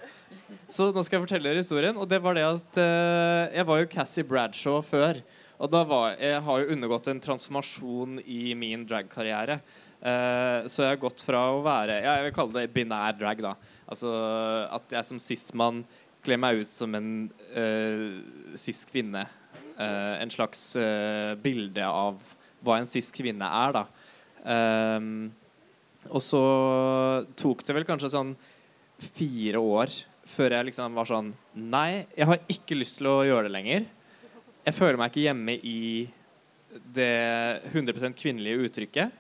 Så 0.72 0.88
nå 0.96 1.04
skal 1.04 1.18
jeg 1.18 1.26
fortelle 1.26 1.50
dere 1.50 1.60
historien. 1.60 2.00
Og 2.00 2.08
det 2.08 2.22
var 2.24 2.38
det 2.40 2.46
at 2.48 2.80
eh, 2.80 3.58
jeg 3.58 3.68
var 3.68 3.82
jo 3.82 3.90
Cassie 3.92 4.28
Bradshaw 4.30 4.80
før. 4.88 5.20
Og 5.60 5.74
da 5.74 5.82
var, 5.90 6.16
jeg 6.16 6.40
har 6.48 6.62
jo 6.62 6.72
undergått 6.78 7.12
en 7.12 7.20
transformasjon 7.28 8.22
i 8.24 8.56
min 8.56 8.88
dragkarriere. 8.88 9.60
Eh, 10.00 10.70
så 10.72 10.86
jeg 10.86 10.94
har 10.94 11.04
gått 11.04 11.26
fra 11.28 11.44
å 11.52 11.60
være 11.62 12.00
ja, 12.00 12.16
Jeg 12.16 12.30
vil 12.30 12.38
kalle 12.40 12.64
det 12.64 12.72
binær 12.74 13.20
drag. 13.20 13.44
da 13.44 13.52
Altså 13.92 14.16
at 14.72 14.96
jeg 14.96 15.10
som 15.10 15.20
sismann 15.20 15.84
kler 16.24 16.40
meg 16.40 16.64
ut 16.64 16.70
som 16.70 16.96
en 16.96 17.12
uh, 17.58 18.56
cis-kvinne. 18.56 19.26
Eh, 19.82 20.22
en 20.22 20.30
slags 20.30 20.76
uh, 20.78 21.34
bilde 21.42 21.86
av 21.86 22.20
hva 22.62 22.78
en 22.78 22.90
cis-kvinne 22.90 23.48
er, 23.48 23.74
da. 23.74 23.86
Um, 24.42 25.32
og 26.10 26.22
så 26.26 26.42
tok 27.38 27.64
det 27.66 27.76
vel 27.78 27.86
kanskje 27.88 28.12
sånn 28.14 28.36
fire 29.18 29.62
år 29.62 29.94
før 30.32 30.56
jeg 30.56 30.68
liksom 30.70 30.96
var 30.98 31.06
sånn 31.10 31.28
Nei, 31.54 32.08
jeg 32.18 32.26
har 32.26 32.40
ikke 32.50 32.78
lyst 32.78 32.98
til 33.00 33.10
å 33.10 33.20
gjøre 33.26 33.48
det 33.48 33.54
lenger. 33.54 33.88
Jeg 34.66 34.78
føler 34.78 34.98
meg 35.02 35.12
ikke 35.12 35.26
hjemme 35.26 35.58
i 35.58 35.82
det 36.94 37.12
100 37.74 38.14
kvinnelige 38.18 38.68
uttrykket. 38.68 39.18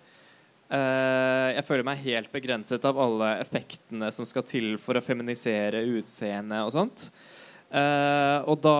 Uh, 0.71 1.52
jeg 1.58 1.65
føler 1.67 1.88
meg 1.88 2.06
helt 2.06 2.32
begrenset 2.32 2.86
av 2.88 3.02
alle 3.02 3.34
effektene 3.41 4.13
som 4.13 4.30
skal 4.30 4.45
til 4.47 4.76
for 4.82 4.97
å 4.97 5.04
feminisere 5.04 5.82
utseendet 5.97 6.62
og 6.67 6.76
sånt. 6.78 7.10
Uh, 7.71 8.45
og 8.45 8.62
da 8.62 8.80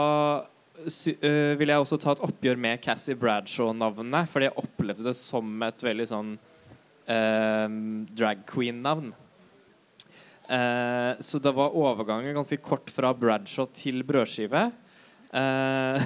sy 0.90 1.14
øh, 1.18 1.54
vil 1.60 1.74
jeg 1.74 1.84
også 1.84 2.00
ta 2.02 2.16
et 2.16 2.24
oppgjør 2.26 2.60
med 2.62 2.82
Cassie 2.84 3.18
Bradshaw-navnet, 3.20 4.30
fordi 4.32 4.48
jeg 4.48 4.58
opplevde 4.62 5.06
det 5.10 5.18
som 5.20 5.66
et 5.68 5.84
veldig 5.86 6.08
sånn 6.10 6.32
øh, 6.38 7.76
drag 8.18 8.46
queen-navn. 8.50 9.12
Uh, 10.52 11.16
så 11.24 11.40
det 11.40 11.54
var 11.56 11.76
overgangen 11.78 12.36
ganske 12.36 12.58
kort 12.60 12.90
fra 12.92 13.14
Bradshaw 13.16 13.70
til 13.72 14.02
brødskive. 14.04 14.66
Uh, 15.32 16.02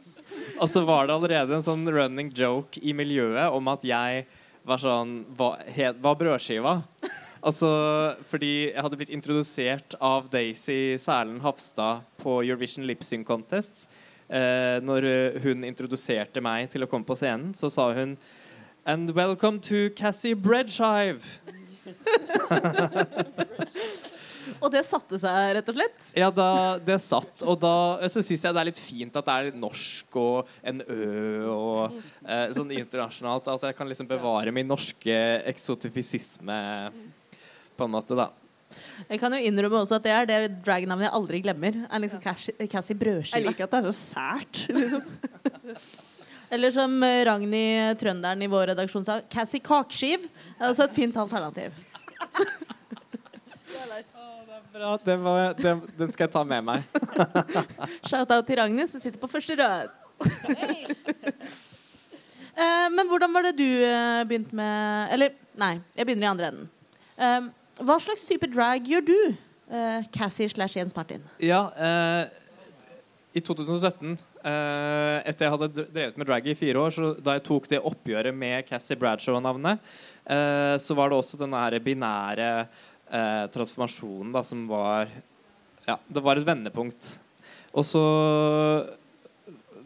og 0.60 0.68
så 0.68 0.82
var 0.84 1.06
det 1.06 1.14
allerede 1.16 1.56
en 1.56 1.64
sånn 1.64 1.86
running 1.88 2.28
joke 2.36 2.82
i 2.82 2.92
miljøet 2.96 3.54
om 3.56 3.70
at 3.72 3.86
jeg 3.88 4.26
var 4.66 4.82
sånn 4.82 5.20
Var, 5.38 5.62
het, 5.72 6.00
var 6.02 6.18
brødskiva? 6.18 6.80
Altså, 7.46 7.68
fordi 8.26 8.72
jeg 8.72 8.82
hadde 8.82 8.98
blitt 8.98 9.12
introdusert 9.14 9.94
av 10.02 10.26
Daisy 10.32 10.96
Sælen 10.98 11.38
Hafstad 11.44 12.02
på 12.18 12.40
Eurovision 12.42 12.88
Lip 12.88 13.04
Sync 13.06 13.28
Contest. 13.28 13.86
Eh, 14.26 14.82
når 14.82 15.06
eh, 15.06 15.36
hun 15.44 15.62
introduserte 15.68 16.42
meg 16.42 16.66
til 16.72 16.82
å 16.82 16.88
komme 16.90 17.06
på 17.06 17.14
scenen, 17.18 17.52
så 17.54 17.70
sa 17.70 17.92
hun 17.94 18.16
And 18.86 19.10
welcome 19.14 19.60
to 19.66 19.90
Cassie 19.94 20.34
Bredshive 20.34 21.22
Og 24.62 24.70
det 24.72 24.82
satte 24.86 25.18
seg, 25.20 25.56
rett 25.56 25.68
og 25.70 25.76
slett. 25.76 26.08
Ja, 26.16 26.30
da, 26.34 26.78
det 26.82 26.96
satt. 27.04 27.42
Og 27.44 27.58
da 27.60 28.08
så 28.10 28.22
syns 28.24 28.44
jeg 28.46 28.54
det 28.54 28.62
er 28.62 28.68
litt 28.70 28.80
fint 28.80 29.18
at 29.18 29.26
det 29.26 29.34
er 29.34 29.48
litt 29.48 29.58
norsk 29.60 30.18
og 30.22 30.56
en 30.66 30.82
ø 30.82 31.50
og 31.52 31.98
eh, 32.24 32.48
sånn 32.56 32.72
internasjonalt. 32.78 33.50
At 33.52 33.68
jeg 33.68 33.78
kan 33.78 33.90
liksom 33.90 34.08
bevare 34.10 34.54
min 34.54 34.68
norske 34.70 35.18
eksotifisisme 35.50 36.58
på 37.76 37.86
en 37.86 37.92
måte, 37.92 38.16
da. 38.16 38.30
Jeg 39.06 39.20
kan 39.22 39.32
jo 39.32 39.38
innrømme 39.48 39.80
også 39.82 39.98
at 39.98 40.06
det 40.06 40.12
er 40.12 40.28
det 40.28 40.40
drag-navnet 40.66 41.06
jeg 41.06 41.14
aldri 41.18 41.40
glemmer. 41.44 41.78
Er 41.86 42.02
liksom 42.02 42.20
Cassie, 42.22 42.68
Cassie 42.70 42.96
Jeg 42.96 43.44
liker 43.46 43.64
at 43.64 43.74
det 43.76 43.78
er 43.78 43.90
så 43.90 43.96
sært. 43.96 44.66
Liksom. 44.68 45.02
Eller 46.54 46.70
som 46.70 47.02
eh, 47.02 47.24
Ragnhild 47.26 47.98
Trønderen 47.98 48.42
i 48.42 48.48
vår 48.50 48.70
redaksjon 48.72 49.04
sa, 49.06 49.18
Cassie 49.30 49.62
Kakeskiv. 49.62 50.28
Det 50.28 50.62
er 50.62 50.70
også 50.70 50.86
et 50.86 50.94
fint 50.94 51.16
alternativ. 51.18 51.74
Bra, 54.76 54.92
det 55.02 55.16
var, 55.24 55.54
det, 55.56 55.72
den 55.96 56.12
skal 56.12 56.26
jeg 56.26 56.32
ta 56.34 56.42
med 56.46 56.66
meg. 56.66 56.84
Shout-out 58.08 58.46
til 58.46 58.60
Ragnhild, 58.60 58.90
som 58.92 59.02
sitter 59.02 59.18
på 59.22 59.30
første 59.30 59.56
rad. 59.58 59.94
Eh, 62.56 62.86
men 62.88 63.04
hvordan 63.10 63.32
var 63.36 63.44
det 63.44 63.56
du 63.58 63.66
eh, 63.68 64.22
begynte 64.24 64.56
med 64.56 65.10
Eller 65.12 65.34
nei, 65.60 65.74
jeg 65.92 66.06
begynner 66.08 66.24
i 66.24 66.30
andre 66.30 66.46
enden. 66.48 67.50
Eh, 67.76 67.84
hva 67.84 67.98
slags 68.02 68.26
type 68.28 68.48
drag 68.52 68.88
gjør 68.88 69.06
du, 69.06 69.20
eh, 69.70 70.08
Cassie 70.12 70.48
slash 70.48 70.76
Jens 70.76 70.96
Martin? 70.96 71.22
Ja, 71.38 71.70
eh, 71.76 72.28
i 73.34 73.40
2017, 73.40 74.16
Uh, 74.46 75.18
etter 75.26 75.42
jeg 75.42 75.52
hadde 75.56 75.84
drevet 75.90 76.18
med 76.20 76.28
drag 76.28 76.44
i 76.46 76.52
fire 76.54 76.78
år, 76.78 76.92
så 76.94 77.08
da 77.18 77.32
jeg 77.34 77.42
tok 77.48 77.64
det 77.66 77.80
oppgjøret 77.82 78.30
med 78.30 78.62
Cassie 78.68 78.94
Bradshaw-navnet, 78.94 79.80
uh, 80.30 80.78
så 80.78 80.94
var 80.94 81.10
det 81.10 81.16
også 81.18 81.40
denne 81.40 81.58
her 81.58 81.74
binære 81.82 82.50
uh, 82.62 83.46
transformasjonen 83.50 84.30
da, 84.36 84.44
som 84.46 84.68
var 84.70 85.10
Ja, 85.82 85.96
det 86.06 86.22
var 86.22 86.38
et 86.38 86.46
vendepunkt. 86.46 87.08
Og 87.74 87.82
så 87.86 88.04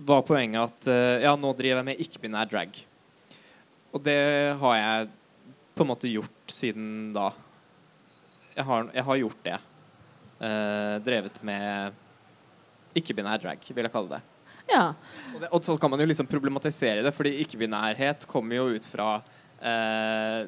var 0.01 0.23
poenget 0.25 0.63
at 0.63 0.89
eh, 0.89 1.25
ja, 1.27 1.35
nå 1.37 1.51
driver 1.57 1.83
jeg 1.83 1.89
med 1.91 2.01
ikke-binær 2.01 2.49
drag. 2.49 2.77
Og 3.93 4.01
det 4.07 4.21
har 4.61 4.77
jeg 4.79 5.11
på 5.77 5.85
en 5.85 5.91
måte 5.91 6.09
gjort 6.09 6.53
siden 6.53 7.11
da. 7.13 7.27
Jeg 8.57 8.67
har, 8.67 8.91
jeg 8.95 9.07
har 9.07 9.21
gjort 9.23 9.43
det. 9.47 9.59
Eh, 10.41 10.95
drevet 11.05 11.43
med 11.47 11.99
ikke-binær 12.97 13.41
drag, 13.43 13.65
vil 13.71 13.87
jeg 13.87 13.93
kalle 13.95 14.19
det. 14.19 14.23
Ja. 14.71 14.85
Og, 15.35 15.41
det. 15.43 15.51
og 15.51 15.65
så 15.67 15.77
kan 15.81 15.93
man 15.93 16.01
jo 16.03 16.09
liksom 16.09 16.29
problematisere 16.31 17.05
det, 17.05 17.13
fordi 17.15 17.37
ikke-binærhet 17.45 18.27
kommer 18.31 18.61
jo 18.61 18.69
ut 18.77 18.87
fra 18.91 19.11
eh, 19.61 20.47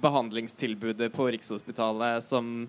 behandlingstilbudet 0.00 1.10
på 1.14 1.28
Rikshospitalet 1.34 2.24
som 2.24 2.66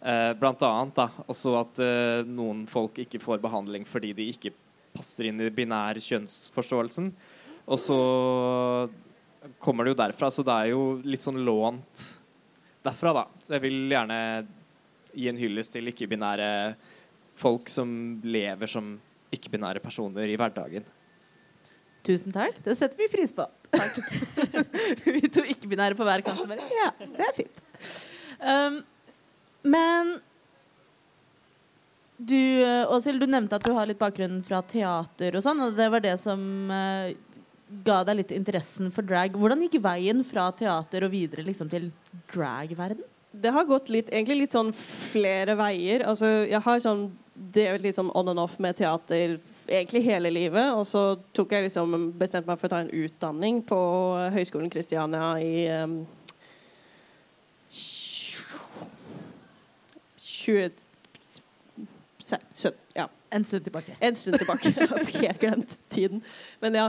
eh, 0.00 0.32
blant 0.38 0.62
annet 0.66 0.98
da, 0.98 1.08
også 1.26 1.56
at 1.60 1.80
eh, 1.84 2.26
noen 2.28 2.64
folk 2.70 3.00
ikke 3.04 3.22
får 3.22 3.42
behandling 3.44 3.86
fordi 3.88 4.12
de 4.16 4.28
ikke 4.34 4.54
passer 4.94 5.30
inn 5.30 5.42
i 5.42 5.50
binær 5.50 5.98
kjønnsforståelsen. 5.98 7.10
Og 7.64 7.80
så 7.80 7.98
kommer 9.58 9.84
det 9.84 9.94
jo 9.94 10.02
derfra, 10.04 10.30
så 10.30 10.44
det 10.46 10.54
er 10.54 10.74
jo 10.74 10.84
litt 11.04 11.24
sånn 11.24 11.42
lånt 11.44 12.04
derfra, 12.84 13.14
da. 13.16 13.24
Så 13.44 13.56
jeg 13.56 13.64
vil 13.64 13.78
gjerne 13.92 14.18
gi 15.14 15.30
en 15.30 15.40
hyllest 15.40 15.74
til 15.74 15.90
ikke-binære 15.92 16.50
folk 17.38 17.70
som 17.72 17.88
lever 18.24 18.70
som 18.70 18.94
ikke-binære 19.34 19.82
personer 19.82 20.30
i 20.30 20.36
hverdagen. 20.38 20.86
Tusen 22.04 22.34
takk. 22.34 22.58
Det 22.64 22.76
setter 22.76 23.00
vi 23.00 23.08
pris 23.08 23.32
på. 23.32 23.46
Takk. 23.72 23.96
vi 25.16 25.24
to 25.32 25.42
ikke-binære 25.42 25.96
på 25.98 26.06
hver 26.06 26.24
kant. 26.26 26.44
bare, 26.50 26.68
Ja, 26.76 26.90
det 27.00 27.28
er 27.30 27.36
fint. 27.38 27.62
Um, 28.44 28.82
men 29.64 30.18
du, 32.16 32.38
Åshild, 32.92 33.20
du 33.20 33.26
nevnte 33.26 33.56
at 33.56 33.64
du 33.64 33.72
har 33.74 33.88
litt 33.88 33.98
bakgrunn 33.98 34.42
fra 34.46 34.60
teater 34.68 35.34
og 35.34 35.42
sånn, 35.44 35.62
og 35.64 35.78
det 35.78 35.88
var 35.90 36.04
det 36.04 36.14
som 36.22 36.44
eh, 36.70 37.14
ga 37.84 38.02
deg 38.06 38.16
litt 38.20 38.32
interessen 38.36 38.92
for 38.94 39.02
drag. 39.06 39.34
Hvordan 39.40 39.64
gikk 39.66 39.80
veien 39.84 40.22
fra 40.26 40.50
teater 40.56 41.06
og 41.06 41.12
videre 41.14 41.44
liksom, 41.46 41.68
til 41.72 41.90
dragverden? 42.32 43.02
Det 43.34 43.50
har 43.50 43.64
gått 43.66 43.88
litt, 43.90 44.12
egentlig 44.14 44.44
litt 44.44 44.54
sånn 44.54 44.70
flere 44.76 45.56
veier. 45.58 46.04
Altså, 46.06 46.28
jeg 46.46 46.60
har 46.62 46.82
sånn 46.84 47.08
drevet 47.34 47.82
litt 47.82 47.96
sånn 47.96 48.12
on 48.14 48.28
and 48.30 48.38
off 48.38 48.60
med 48.62 48.76
teater 48.78 49.40
egentlig 49.66 50.04
hele 50.06 50.30
livet. 50.30 50.68
Og 50.78 50.84
så 50.86 51.16
tok 51.34 51.50
jeg 51.56 51.66
liksom 51.66 52.12
bestemte 52.20 52.46
meg 52.52 52.60
for 52.60 52.70
å 52.70 52.74
ta 52.76 52.82
en 52.84 52.92
utdanning 52.94 53.58
på 53.66 53.78
Høgskolen 54.36 54.70
Kristiania 54.70 55.32
i 55.42 55.64
um, 55.82 55.96
20... 60.16 60.70
se- 62.22 62.38
sø- 62.52 62.72
Ja. 62.94 63.08
En 63.34 63.44
stund 63.44 63.64
tilbake. 63.66 63.96
En 64.00 64.14
stund 64.14 64.38
tilbake. 64.38 64.70
Helt 65.20 65.40
glemt 65.42 65.78
tiden. 65.90 66.22
Men 66.62 66.74
ja. 66.78 66.86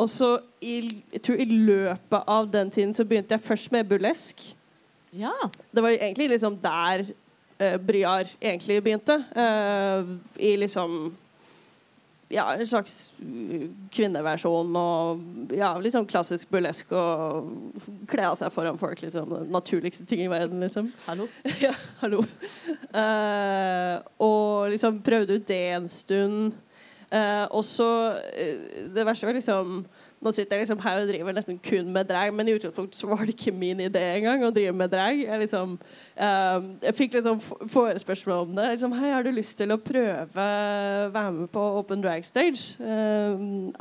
Og 0.00 0.08
så 0.08 0.34
i, 0.64 1.02
jeg 1.12 1.22
tror 1.26 1.40
i 1.40 1.48
løpet 1.48 2.28
av 2.30 2.48
den 2.52 2.70
tiden 2.72 2.94
så 2.96 3.04
begynte 3.04 3.36
jeg 3.36 3.44
først 3.44 3.72
med 3.74 3.88
burlesk. 3.90 4.44
Ja. 5.12 5.34
Det 5.70 5.82
var 5.84 5.92
egentlig 5.92 6.30
liksom 6.32 6.56
der 6.62 7.04
uh, 7.60 7.76
Bryar 7.76 8.30
egentlig 8.40 8.82
begynte. 8.82 9.24
Uh, 9.36 10.16
I 10.36 10.56
liksom 10.56 11.16
Ja, 12.32 12.54
en 12.56 12.66
slags 12.66 13.12
uh, 13.20 13.68
kvinneversjon 13.92 14.76
og 14.80 15.52
ja, 15.52 15.74
sånn 15.92 16.08
klassisk 16.08 16.48
burlesk 16.48 16.94
og 16.96 17.50
kle 18.08 18.30
av 18.30 18.38
seg 18.40 18.54
foran 18.54 18.80
folk. 18.80 19.02
Liksom. 19.04 19.28
Den 19.28 19.52
naturligste 19.52 20.08
ting 20.08 20.24
i 20.24 20.32
verden, 20.32 20.64
liksom. 20.64 20.88
Hallo. 21.10 21.28
Ja, 21.60 21.74
hallo. 22.00 22.24
Uh, 22.96 24.00
og 24.16 24.72
liksom 24.72 25.02
prøvde 25.04 25.36
ut 25.36 25.48
det 25.52 25.64
en 25.76 25.92
stund. 25.92 26.56
Eh, 27.12 27.46
og 27.50 27.64
så 27.64 28.14
eh, 28.32 28.88
Det 28.94 29.04
verste 29.04 29.26
var 29.28 29.36
liksom 29.36 29.82
Nå 30.22 30.30
sitter 30.32 30.56
jeg 30.56 30.62
liksom 30.62 30.80
her 30.80 31.00
og 31.02 31.08
driver 31.10 31.34
nesten 31.34 31.58
kun 31.58 31.88
med 31.92 32.06
drag, 32.06 32.30
men 32.30 32.46
i 32.46 32.52
utgangspunktet 32.54 32.94
så 32.94 33.08
var 33.10 33.24
det 33.26 33.34
ikke 33.34 33.50
min 33.50 33.80
idé 33.82 34.04
engang 34.20 34.44
å 34.46 34.52
drive 34.54 34.70
med 34.72 34.92
drag. 34.92 35.18
Jeg, 35.18 35.40
liksom, 35.40 35.72
uh, 36.14 36.68
jeg 36.84 36.94
fikk 36.94 37.16
sånn 37.24 37.40
forespørsmål 37.72 38.44
om 38.44 38.52
det. 38.54 38.68
Liksom, 38.76 38.94
Hei, 39.00 39.10
har 39.10 39.26
du 39.26 39.32
lyst 39.34 39.56
til 39.58 39.74
å 39.74 39.80
prøve 39.82 40.44
være 41.10 41.32
med 41.40 41.50
på 41.50 41.64
Open 41.80 42.06
Drag 42.06 42.22
Stage 42.22 42.78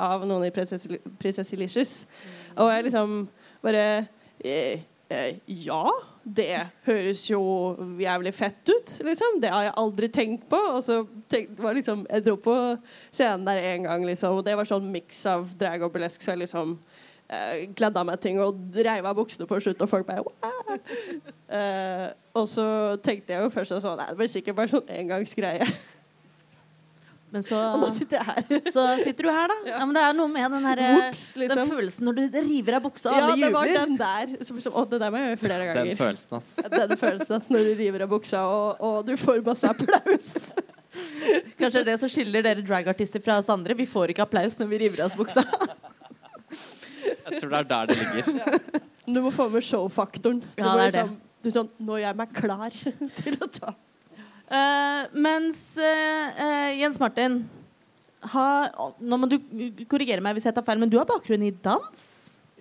av 0.01 0.25
noen 0.25 0.47
i 0.47 0.51
Prinsesse 0.55 1.61
Licious? 1.61 1.93
Og 2.57 2.73
jeg 2.73 2.87
liksom 2.89 3.13
bare 3.61 3.85
Ja, 5.45 5.85
det 6.23 6.67
høres 6.85 7.23
jo 7.29 7.41
jævlig 7.99 8.33
fett 8.37 8.69
ut, 8.69 8.91
liksom. 9.05 9.39
Det 9.41 9.49
har 9.49 9.67
jeg 9.67 9.77
aldri 9.81 10.09
tenkt 10.13 10.47
på. 10.51 10.59
Og 10.75 10.83
så 10.85 11.01
tenk, 11.31 11.55
var 11.59 11.73
liksom, 11.77 12.03
jeg 12.09 12.25
dro 12.25 12.35
på 12.41 12.57
scenen 13.09 13.47
der 13.47 13.61
en 13.71 13.87
gang, 13.89 14.05
liksom, 14.05 14.37
og 14.37 14.45
det 14.45 14.57
var 14.57 14.69
sånn 14.69 14.91
miks 14.93 15.23
av 15.29 15.49
drag 15.57 15.85
og 15.85 15.93
burlesk, 15.95 16.21
så 16.21 16.35
jeg 16.35 16.43
liksom 16.43 16.75
eh, 17.31 17.65
kledde 17.77 18.01
av 18.01 18.09
meg 18.11 18.21
ting 18.21 18.41
og 18.43 18.77
reiv 18.77 19.07
av 19.09 19.17
buksene 19.17 19.49
på 19.49 19.61
slutt, 19.65 19.81
og 19.81 19.89
folk 19.89 20.09
bare 20.09 20.77
eh, 21.49 22.07
Og 22.37 22.45
så 22.49 22.67
tenkte 23.03 23.33
jeg 23.33 23.45
jo 23.45 23.53
først 23.53 23.81
sånn 23.81 24.05
det 24.05 24.19
blir 24.19 24.31
sikkert 24.31 24.61
bare 24.61 24.75
sånn 24.75 24.93
engangsgreie. 25.01 25.67
Men 27.31 27.43
så, 27.47 27.55
Og 27.73 27.79
nå 27.79 27.89
sitter 27.95 28.19
jeg 28.19 28.25
her. 28.27 28.63
så 28.75 28.83
sitter 29.05 29.23
du 29.23 29.29
her, 29.31 29.47
da. 29.47 29.55
Ja, 29.69 29.85
men 29.87 29.95
det 29.95 30.01
er 30.03 30.15
noe 30.17 30.27
med 30.33 30.51
den, 30.51 30.65
her, 30.67 30.81
Ops, 30.97 31.21
den 31.37 31.45
liksom. 31.45 31.69
følelsen 31.71 32.07
når 32.09 32.17
du 32.17 32.39
river 32.43 32.75
av 32.75 32.83
buksa, 32.83 33.13
og 33.13 33.15
Ja, 33.21 33.29
alle 33.29 33.37
det 33.45 33.51
var 33.55 33.69
jubler. 33.69 33.85
den 33.85 33.99
der. 34.01 34.43
Som, 34.49 34.59
som, 34.65 34.75
å, 34.75 34.83
det 34.91 34.99
der 34.99 35.13
må 35.13 35.21
jeg 35.21 35.29
gjøre 35.29 35.39
flere 35.45 35.69
Den 35.77 35.93
følelsen, 36.01 36.35
ass. 36.41 36.49
Den 36.75 36.97
følelsen 36.99 37.37
ass, 37.37 37.47
når 37.55 37.69
du 37.69 37.71
river 37.79 38.03
av 38.03 38.11
buksa, 38.11 38.41
og, 38.43 38.83
og 38.83 38.97
du 39.07 39.13
får 39.21 39.39
masse 39.47 39.71
applaus. 39.71 40.33
Kanskje 41.59 41.71
det 41.71 41.81
er 41.85 41.87
det 41.93 41.97
som 42.01 42.11
skiller 42.11 42.43
dere 42.43 42.65
dragartister 42.67 43.23
fra 43.23 43.37
oss 43.39 43.47
andre. 43.53 43.77
Vi 43.79 43.87
får 43.87 44.11
ikke 44.11 44.25
applaus 44.27 44.59
når 44.59 44.67
vi 44.73 44.81
river 44.83 45.05
av 45.05 45.13
oss 45.13 45.15
buksa. 45.19 45.45
Jeg 47.31 47.39
tror 47.39 47.53
det 47.53 47.59
er 47.61 47.69
der 47.69 47.85
det 47.89 47.95
ligger. 48.01 48.81
Du 49.07 49.21
må 49.23 49.31
få 49.33 49.47
med 49.49 49.63
showfaktoren. 49.65 50.41
Ja, 50.59 50.75
det 50.77 50.89
er 50.89 50.91
det. 50.91 51.05
liksom- 51.05 51.19
Du 51.41 51.47
er 51.49 51.55
sånn 51.55 51.69
Nå 51.81 51.95
gjør 51.97 52.05
jeg 52.11 52.17
meg 52.19 52.33
klar 52.37 52.75
til 53.17 53.37
å 53.41 53.47
ta 53.49 53.71
Eh, 54.51 55.03
mens 55.15 55.61
uh, 55.79 56.71
Jens 56.75 56.99
Martin 56.99 57.37
har, 58.33 58.67
Nå 58.99 59.17
må 59.17 59.29
du 59.31 59.37
korrigere 59.89 60.21
meg 60.21 60.35
hvis 60.37 60.45
jeg 60.49 60.53
tar 60.57 60.65
feil, 60.67 60.81
men 60.81 60.91
du 60.91 60.97
har 60.99 61.07
bakgrunn 61.09 61.45
i 61.47 61.53
dans? 61.63 62.01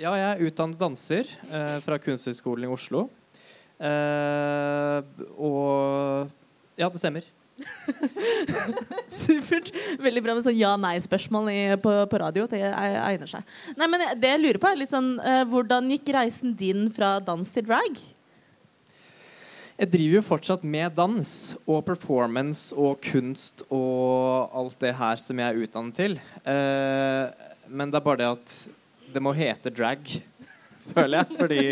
Ja, 0.00 0.14
jeg 0.16 0.28
er 0.30 0.44
utdannet 0.48 0.78
danser 0.80 1.28
fra 1.84 1.98
Kunsthøgskolen 2.00 2.64
i 2.64 2.70
Oslo. 2.72 3.02
Og 5.36 6.30
Ja, 6.80 6.88
det 6.88 7.02
stemmer. 7.02 7.26
Supert. 9.12 9.68
Veldig 10.00 10.22
bra 10.24 10.36
med 10.36 10.46
sånn 10.46 10.56
ja-nei-spørsmål 10.56 11.50
på, 11.84 11.92
på 12.08 12.20
radio. 12.22 12.46
Det 12.48 12.62
er- 12.64 12.96
egner 13.10 13.28
seg. 13.28 13.44
Nei, 13.76 13.88
men 13.92 14.06
det 14.20 14.30
jeg 14.32 14.40
lurer 14.40 14.60
på, 14.62 14.70
er 14.70 14.80
litt 14.80 14.92
sånn 14.94 15.12
eh, 15.20 15.42
Hvordan 15.50 15.90
gikk 15.92 16.08
reisen 16.16 16.54
din 16.56 16.88
fra 16.94 17.18
dans 17.20 17.52
til 17.52 17.66
drag? 17.68 18.00
Jeg 19.80 19.88
driver 19.94 20.18
jo 20.18 20.24
fortsatt 20.26 20.64
med 20.68 20.92
dans 20.92 21.28
og 21.64 21.78
performance 21.86 22.74
og 22.76 22.98
kunst 23.00 23.62
og 23.72 24.50
alt 24.60 24.74
det 24.82 24.90
her 24.98 25.20
som 25.22 25.38
jeg 25.40 25.54
er 25.54 25.62
utdannet 25.64 25.96
til. 25.96 26.16
Eh, 26.44 27.46
men 27.72 27.88
det 27.88 27.96
er 27.96 28.04
bare 28.04 28.20
det 28.20 28.26
at 28.28 28.56
det 29.14 29.22
må 29.24 29.32
hete 29.34 29.72
drag, 29.72 30.04
føler 30.92 31.22
jeg. 31.22 31.38
Fordi 31.38 31.62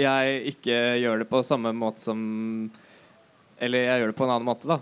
jeg 0.00 0.38
ikke 0.54 0.78
gjør 1.02 1.20
det 1.20 1.28
på 1.28 1.42
samme 1.44 1.74
måte 1.76 2.00
som 2.04 2.22
Eller 3.60 3.84
jeg 3.84 4.00
gjør 4.00 4.10
det 4.14 4.16
på 4.16 4.24
en 4.24 4.32
annen 4.32 4.48
måte, 4.48 4.68
da. 4.68 4.80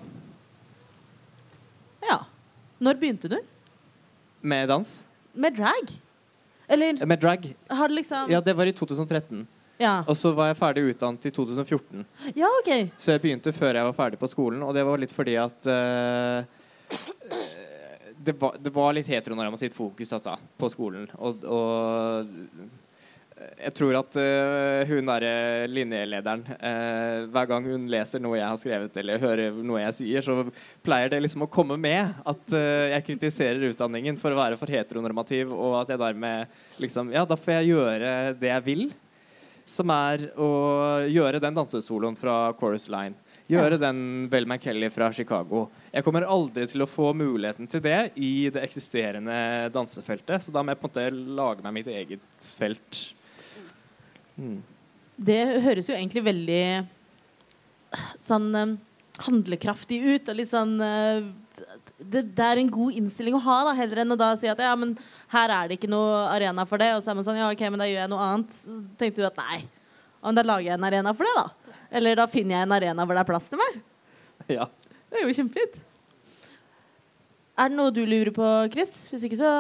Ja. 2.07 2.21
Når 2.83 3.03
begynte 3.03 3.31
du? 3.35 3.37
Med 4.47 4.71
dans. 4.71 4.95
Med 5.35 5.59
drag? 5.59 5.91
Eller 6.71 7.03
Med 7.07 7.19
drag. 7.19 7.51
har 7.71 7.89
det 7.91 7.99
liksom 7.99 8.31
Ja, 8.31 8.41
det 8.41 8.55
var 8.55 8.67
i 8.71 8.73
2013. 8.73 9.43
Ja. 9.81 9.97
Og 10.07 10.17
så 10.19 10.31
var 10.37 10.53
jeg 10.53 10.61
ferdig 10.61 10.85
utdannet 10.93 11.27
i 11.27 11.33
2014. 11.35 12.05
ja, 12.39 12.51
OK. 12.61 12.71
Så 12.97 13.15
jeg 13.15 13.25
begynte 13.25 13.55
før 13.55 13.75
jeg 13.75 13.89
var 13.89 13.97
ferdig 13.97 14.21
på 14.21 14.31
skolen, 14.31 14.63
og 14.63 14.75
det 14.77 14.87
var 14.87 15.03
litt 15.03 15.15
fordi 15.15 15.35
at 15.41 15.67
eh, 15.71 16.63
det, 18.25 18.37
var, 18.39 18.57
det 18.61 18.73
var 18.75 18.95
litt 18.95 19.11
heteronormativt 19.11 19.75
fokus 19.75 20.15
altså, 20.15 20.39
på 20.59 20.71
skolen. 20.73 21.11
Og, 21.19 21.45
og 21.51 22.81
jeg 23.59 23.75
tror 23.75 23.97
at 23.99 24.15
uh, 24.15 24.87
hun 24.87 25.09
derre 25.11 25.67
linjelederen 25.67 26.45
uh, 26.55 27.27
Hver 27.35 27.49
gang 27.51 27.67
hun 27.67 27.89
leser 27.91 28.23
noe 28.23 28.39
jeg 28.39 28.47
har 28.47 28.61
skrevet 28.61 28.99
eller 29.03 29.19
hører 29.21 29.57
noe 29.59 29.83
jeg 29.83 29.97
sier, 29.99 30.23
så 30.25 30.47
pleier 30.87 31.11
det 31.11 31.19
liksom 31.25 31.43
å 31.45 31.51
komme 31.51 31.77
med 31.81 32.15
at 32.23 32.55
jeg 32.55 33.07
kritiserer 33.09 33.73
utdanningen 33.73 34.21
for 34.23 34.33
å 34.33 34.39
være 34.39 34.59
for 34.61 34.71
heteronormativ, 34.71 35.51
og 35.51 35.81
at 35.83 35.91
jeg 35.93 36.03
dermed 36.05 36.55
liksom 36.83 37.11
Ja, 37.15 37.27
da 37.27 37.37
får 37.39 37.59
jeg 37.59 37.73
gjøre 37.75 38.13
det 38.39 38.53
jeg 38.53 38.67
vil, 38.71 38.87
som 39.67 39.91
er 39.95 40.27
å 40.41 40.49
gjøre 41.09 41.41
den 41.43 41.57
dansesoloen 41.57 42.17
fra 42.19 42.53
Chorus 42.59 42.89
Line. 42.93 43.17
Gjøre 43.51 43.77
den 43.77 43.99
Bell 44.33 44.47
McKelly 44.49 44.89
fra 44.93 45.11
Chicago. 45.13 45.67
Jeg 45.93 46.05
kommer 46.07 46.25
aldri 46.25 46.65
til 46.69 46.85
å 46.85 46.89
få 46.89 47.11
muligheten 47.17 47.69
til 47.69 47.83
det 47.85 48.15
i 48.17 48.49
det 48.53 48.63
eksisterende 48.65 49.69
dansefeltet, 49.75 50.47
så 50.47 50.55
da 50.55 50.63
må 50.65 50.73
jeg 50.73 50.81
på 50.81 50.89
en 50.89 50.95
måte 50.95 51.35
lage 51.41 51.67
meg 51.67 51.77
mitt 51.77 51.91
eget 51.93 52.49
felt. 52.57 53.03
Mm. 54.41 54.63
Det 55.15 55.43
høres 55.67 55.91
jo 55.91 55.97
egentlig 55.97 56.25
veldig 56.25 56.65
sånn 58.25 58.49
eh, 58.59 58.75
handlekraftig 59.29 60.01
ut. 60.03 60.31
Og 60.31 60.39
litt 60.41 60.51
sånn 60.51 60.75
eh, 60.83 61.29
det, 61.99 62.23
det 62.35 62.45
er 62.45 62.61
en 62.61 62.71
god 62.73 62.99
innstilling 62.99 63.37
å 63.39 63.43
ha, 63.45 63.57
da, 63.69 63.75
heller 63.79 64.03
enn 64.03 64.15
å 64.15 64.19
da 64.19 64.33
si 64.39 64.49
at 64.51 64.61
ja, 64.63 64.73
men 64.79 64.97
her 65.33 65.53
er 65.55 65.71
det 65.71 65.79
ikke 65.79 65.91
noe 65.93 66.25
arena 66.33 66.67
for 66.69 66.83
det. 66.83 66.91
Og 66.97 67.05
så 67.05 67.13
er 67.13 67.19
man 67.19 67.27
sånn 67.27 67.41
ja, 67.41 67.51
OK, 67.53 67.65
men 67.71 67.83
da 67.83 67.89
gjør 67.89 68.03
jeg 68.03 68.13
noe 68.13 68.29
annet. 68.29 68.59
Så 68.59 68.81
tenkte 69.01 69.23
du 69.23 69.29
at 69.29 69.41
nei, 69.41 69.63
men 70.25 70.39
da 70.39 70.47
lager 70.47 70.71
jeg 70.71 70.79
en 70.79 70.89
arena 70.91 71.15
for 71.17 71.29
det, 71.29 71.35
da. 71.39 71.79
Eller 71.95 72.19
da 72.19 72.29
finner 72.31 72.59
jeg 72.59 72.67
en 72.67 72.77
arena 72.79 73.07
hvor 73.07 73.17
det 73.17 73.23
er 73.23 73.31
plass 73.31 73.51
til 73.51 73.61
meg. 73.61 73.83
Ja. 74.51 74.69
Det 75.09 75.21
er 75.21 75.29
jo 75.29 75.37
kjempefint. 75.37 75.77
Er 77.55 77.71
det 77.71 77.79
noe 77.79 77.93
du 77.95 78.01
lurer 78.03 78.33
på, 78.35 78.47
Chris? 78.73 79.05
Hvis 79.13 79.29
ikke, 79.29 79.39
så 79.39 79.51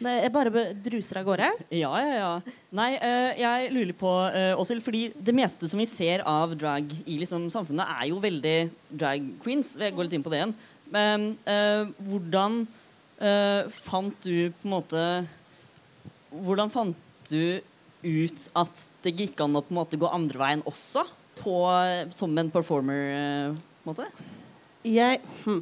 Jeg 0.00 0.32
bare 0.32 0.64
druser 0.80 1.20
av 1.20 1.26
gårde. 1.28 1.50
Ja, 1.76 1.92
ja, 2.00 2.12
ja. 2.16 2.56
Nei, 2.72 2.90
eh, 2.96 3.40
jeg 3.42 3.70
lurer 3.74 3.96
på, 4.00 4.10
uh, 4.32 4.60
Åshild, 4.60 4.80
fordi 4.86 5.02
det 5.12 5.34
meste 5.36 5.68
som 5.68 5.80
vi 5.80 5.88
ser 5.90 6.24
av 6.28 6.54
drag 6.56 6.88
i 7.04 7.18
liksom, 7.20 7.50
samfunnet, 7.52 7.84
er 7.98 8.08
jo 8.08 8.20
veldig 8.22 8.58
drag 8.88 9.26
queens. 9.44 9.74
Jeg 9.76 9.96
går 9.96 10.08
litt 10.08 10.16
inn 10.16 10.24
på 10.24 10.32
det 10.32 10.40
igjen. 10.40 10.56
Men 10.90 11.34
eh, 11.46 11.86
hvordan 12.06 12.64
eh, 13.22 13.70
fant 13.86 14.16
du 14.26 14.50
på 14.50 14.66
en 14.66 14.74
måte 14.74 15.04
Hvordan 16.30 16.70
fant 16.70 16.98
du 17.30 17.60
ut 18.00 18.44
at 18.58 18.84
det 19.04 19.12
gikk 19.18 19.42
an 19.44 19.58
å 19.58 19.62
på 19.64 19.74
en 19.74 19.80
måte 19.80 19.98
gå 20.00 20.08
andre 20.10 20.40
veien 20.40 20.62
også? 20.68 21.04
På, 21.40 21.54
som 22.16 22.36
en 22.38 22.50
performer, 22.52 23.00
eh, 23.16 23.58
på 23.80 23.86
en 23.86 23.90
måte? 23.90 24.06
Jeg 24.86 25.20
hm, 25.44 25.60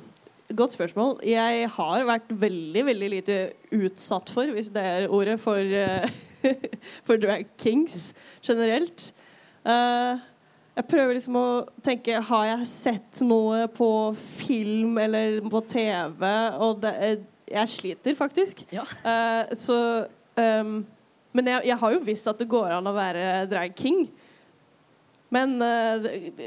Godt 0.56 0.72
spørsmål. 0.72 1.18
Jeg 1.28 1.66
har 1.74 2.06
vært 2.08 2.30
veldig 2.40 2.84
veldig 2.86 3.08
lite 3.12 3.34
utsatt 3.76 4.30
for, 4.32 4.48
hvis 4.56 4.70
det 4.72 4.80
er 4.80 5.08
ordet, 5.12 5.36
for, 5.40 5.60
uh, 5.60 6.08
for 7.06 7.20
drag 7.20 7.44
kings 7.60 8.14
generelt. 8.40 9.10
Uh, 9.60 10.16
jeg 10.78 10.86
prøver 10.88 11.18
liksom 11.18 11.36
å 11.36 11.48
tenke 11.84 12.20
Har 12.22 12.44
jeg 12.46 12.68
sett 12.70 13.20
noe 13.26 13.66
på 13.74 13.90
film 14.38 14.96
eller 15.02 15.42
på 15.50 15.60
TV? 15.68 16.24
Og 16.64 16.80
det, 16.80 16.94
eh, 17.02 17.26
jeg 17.50 17.72
sliter 17.74 18.16
faktisk. 18.16 18.62
Ja. 18.72 18.86
Uh, 19.04 19.52
så 19.52 19.78
um, 20.38 20.86
Men 21.36 21.52
jeg, 21.52 21.66
jeg 21.68 21.76
har 21.82 21.92
jo 21.92 22.04
visst 22.06 22.30
at 22.30 22.40
det 22.40 22.48
går 22.48 22.72
an 22.78 22.88
å 22.88 22.96
være 22.96 23.44
drag 23.50 23.76
king. 23.76 24.06
Men 25.34 25.58
eh, 25.60 26.06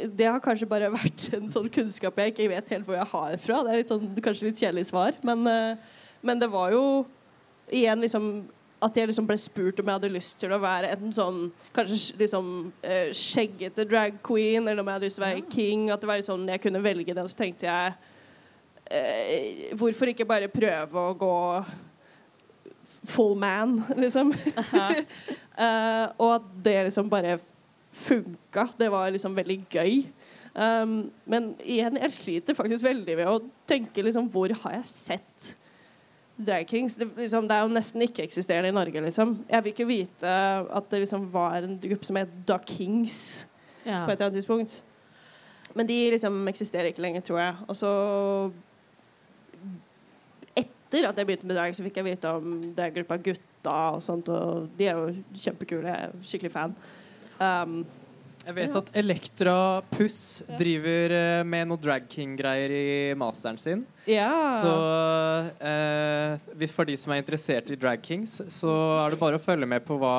det, 0.09 0.25
har 0.25 0.41
kanskje 0.41 0.69
bare 0.69 0.89
vært 0.93 1.27
en 1.37 1.49
sånn 1.53 1.69
kunnskap 1.73 2.17
jeg 2.17 2.33
ikke 2.33 2.49
vet 2.49 2.71
helt 2.73 2.87
hvor 2.87 2.97
jeg 2.97 3.11
har 3.11 3.35
fra. 3.43 3.59
Det 3.61 3.73
er 3.73 3.83
litt 3.83 3.91
sånn, 3.93 4.07
kanskje 4.25 4.49
litt 4.49 4.63
kjedelig 4.63 4.87
svar, 4.89 5.17
men, 5.25 5.45
eh, 5.49 5.99
men 6.25 6.41
det 6.41 6.49
var 6.49 6.73
jo 6.73 6.85
igjen 7.71 8.01
liksom 8.01 8.33
at 8.81 8.95
jeg 8.97 9.11
liksom 9.11 9.27
ble 9.29 9.37
spurt 9.37 9.79
om 9.79 9.89
jeg 9.89 9.99
hadde 9.99 10.09
lyst 10.09 10.39
til 10.41 10.53
å 10.55 10.57
være 10.61 10.89
enten 10.95 11.11
sånn 11.13 11.41
kanskje 11.75 12.15
liksom 12.17 12.47
eh, 12.81 13.11
skjeggete 13.13 13.85
drag 13.85 14.17
queen, 14.25 14.65
eller 14.65 14.81
om 14.81 14.89
jeg 14.89 14.97
hadde 14.97 15.09
lyst 15.09 15.19
til 15.19 15.25
å 15.25 15.27
være 15.27 15.45
king. 15.53 15.83
At 15.93 16.01
det 16.01 16.09
var 16.09 16.23
sånn 16.25 16.49
jeg 16.49 16.63
kunne 16.63 16.81
velge 16.81 17.13
det, 17.13 17.21
og 17.21 17.29
så 17.29 17.43
tenkte 17.43 17.69
jeg 17.69 17.93
eh, 18.89 19.69
Hvorfor 19.77 20.09
ikke 20.09 20.25
bare 20.25 20.49
prøve 20.51 21.05
å 21.05 21.13
gå 21.21 21.37
full 23.13 23.37
man, 23.37 23.83
liksom? 24.03 24.33
uh, 24.73 26.05
og 26.21 26.35
at 26.39 26.49
det 26.65 26.77
liksom 26.89 27.09
bare 27.09 27.37
funka. 27.91 28.67
Det 28.79 28.91
var 28.91 29.11
liksom 29.13 29.35
veldig 29.35 29.57
gøy. 29.71 30.03
Um, 30.51 31.11
men 31.25 31.53
igjen, 31.63 31.97
jeg 32.01 32.11
sliter 32.11 32.57
faktisk 32.57 32.83
veldig 32.83 33.13
ved 33.21 33.29
å 33.31 33.37
tenke 33.69 34.03
liksom 34.03 34.25
Hvor 34.33 34.51
har 34.65 34.73
jeg 34.81 34.89
sett 34.89 35.45
drag 36.35 36.65
kings? 36.67 36.97
Det, 36.99 37.07
liksom, 37.15 37.47
det 37.47 37.55
er 37.55 37.63
jo 37.63 37.71
nesten 37.71 38.03
ikke-eksisterende 38.03 38.71
i 38.71 38.75
Norge, 38.75 39.03
liksom. 39.05 39.37
Jeg 39.47 39.63
vil 39.63 39.71
ikke 39.71 39.87
vite 39.87 40.33
at 40.75 40.89
det 40.91 41.03
liksom 41.05 41.29
var 41.31 41.61
en 41.63 41.77
gruppe 41.79 42.07
som 42.07 42.19
het 42.19 42.33
Da 42.47 42.57
Kings 42.67 43.45
Ja. 43.85 44.03
på 44.05 44.11
et 44.11 44.17
eller 44.19 44.27
annet 44.27 44.41
tidspunkt. 44.41 44.81
Men 45.73 45.87
de 45.87 45.97
liksom 46.11 46.47
eksisterer 46.51 46.91
ikke 46.91 47.01
lenger, 47.01 47.21
tror 47.21 47.39
jeg. 47.39 47.55
Og 47.67 47.75
så 47.79 47.91
Etter 50.55 51.07
at 51.07 51.17
jeg 51.17 51.27
begynte 51.29 51.47
med 51.47 51.55
drag, 51.55 51.75
så 51.75 51.83
fikk 51.85 52.01
jeg 52.01 52.09
vite 52.09 52.31
om 52.35 52.73
det 52.75 52.83
er 52.83 52.95
gruppa 52.97 53.15
Gutta 53.23 53.75
og 53.95 54.01
sånt, 54.03 54.27
og 54.27 54.67
de 54.77 54.89
er 54.89 54.97
jo 54.99 55.13
kjempekule. 55.45 55.87
Jeg 55.87 56.09
er 56.09 56.25
skikkelig 56.27 56.51
fan. 56.51 56.75
Um, 57.41 57.81
Jeg 58.41 58.55
vet 58.57 58.75
at 58.77 58.87
Elektra 58.97 59.55
Puss 59.93 60.41
driver 60.57 61.13
eh, 61.13 61.43
med 61.45 61.67
noe 61.69 61.77
drag 61.81 62.07
king-greier 62.09 62.71
i 62.73 62.85
masteren 63.17 63.57
sin. 63.61 63.83
ja. 64.09 64.31
Så 64.61 64.71
eh, 65.61 66.71
for 66.73 66.89
de 66.89 66.95
som 66.97 67.13
er 67.13 67.21
interessert 67.21 67.69
i 67.69 67.77
drag 67.77 68.01
kings, 68.01 68.39
så 68.49 68.73
er 69.03 69.13
det 69.13 69.19
bare 69.21 69.37
å 69.37 69.43
følge 69.43 69.69
med 69.69 69.85
på 69.85 69.97
hva 70.01 70.15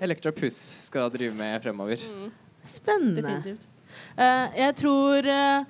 Elektra 0.00 0.32
Puss 0.36 0.58
skal 0.84 1.08
drive 1.12 1.32
med 1.36 1.56
fremover. 1.64 2.04
Spennende. 2.68 3.24
Definitivt. 3.24 3.72
Eh, 4.16 4.58
jeg 4.60 4.74
tror 4.76 5.26
uh, 5.30 5.64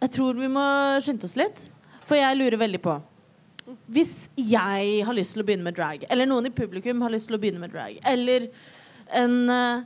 Jeg 0.00 0.10
tror 0.14 0.38
vi 0.38 0.48
må 0.48 0.64
skynde 1.04 1.28
oss 1.28 1.36
litt. 1.36 1.60
For 2.08 2.16
jeg 2.16 2.36
lurer 2.36 2.60
veldig 2.60 2.80
på 2.84 2.94
Hvis 3.92 4.28
jeg 4.36 5.04
har 5.04 5.16
lyst 5.16 5.36
til 5.36 5.44
å 5.44 5.46
begynne 5.48 5.64
med 5.64 5.76
drag, 5.76 6.04
eller 6.08 6.28
noen 6.28 6.48
i 6.48 6.52
publikum 6.52 7.04
har 7.04 7.12
lyst 7.12 7.28
til 7.28 7.36
å 7.36 7.40
begynne 7.40 7.60
med 7.62 7.72
drag, 7.72 8.00
eller 8.08 8.48
en 9.12 9.36
eh, 9.52 9.84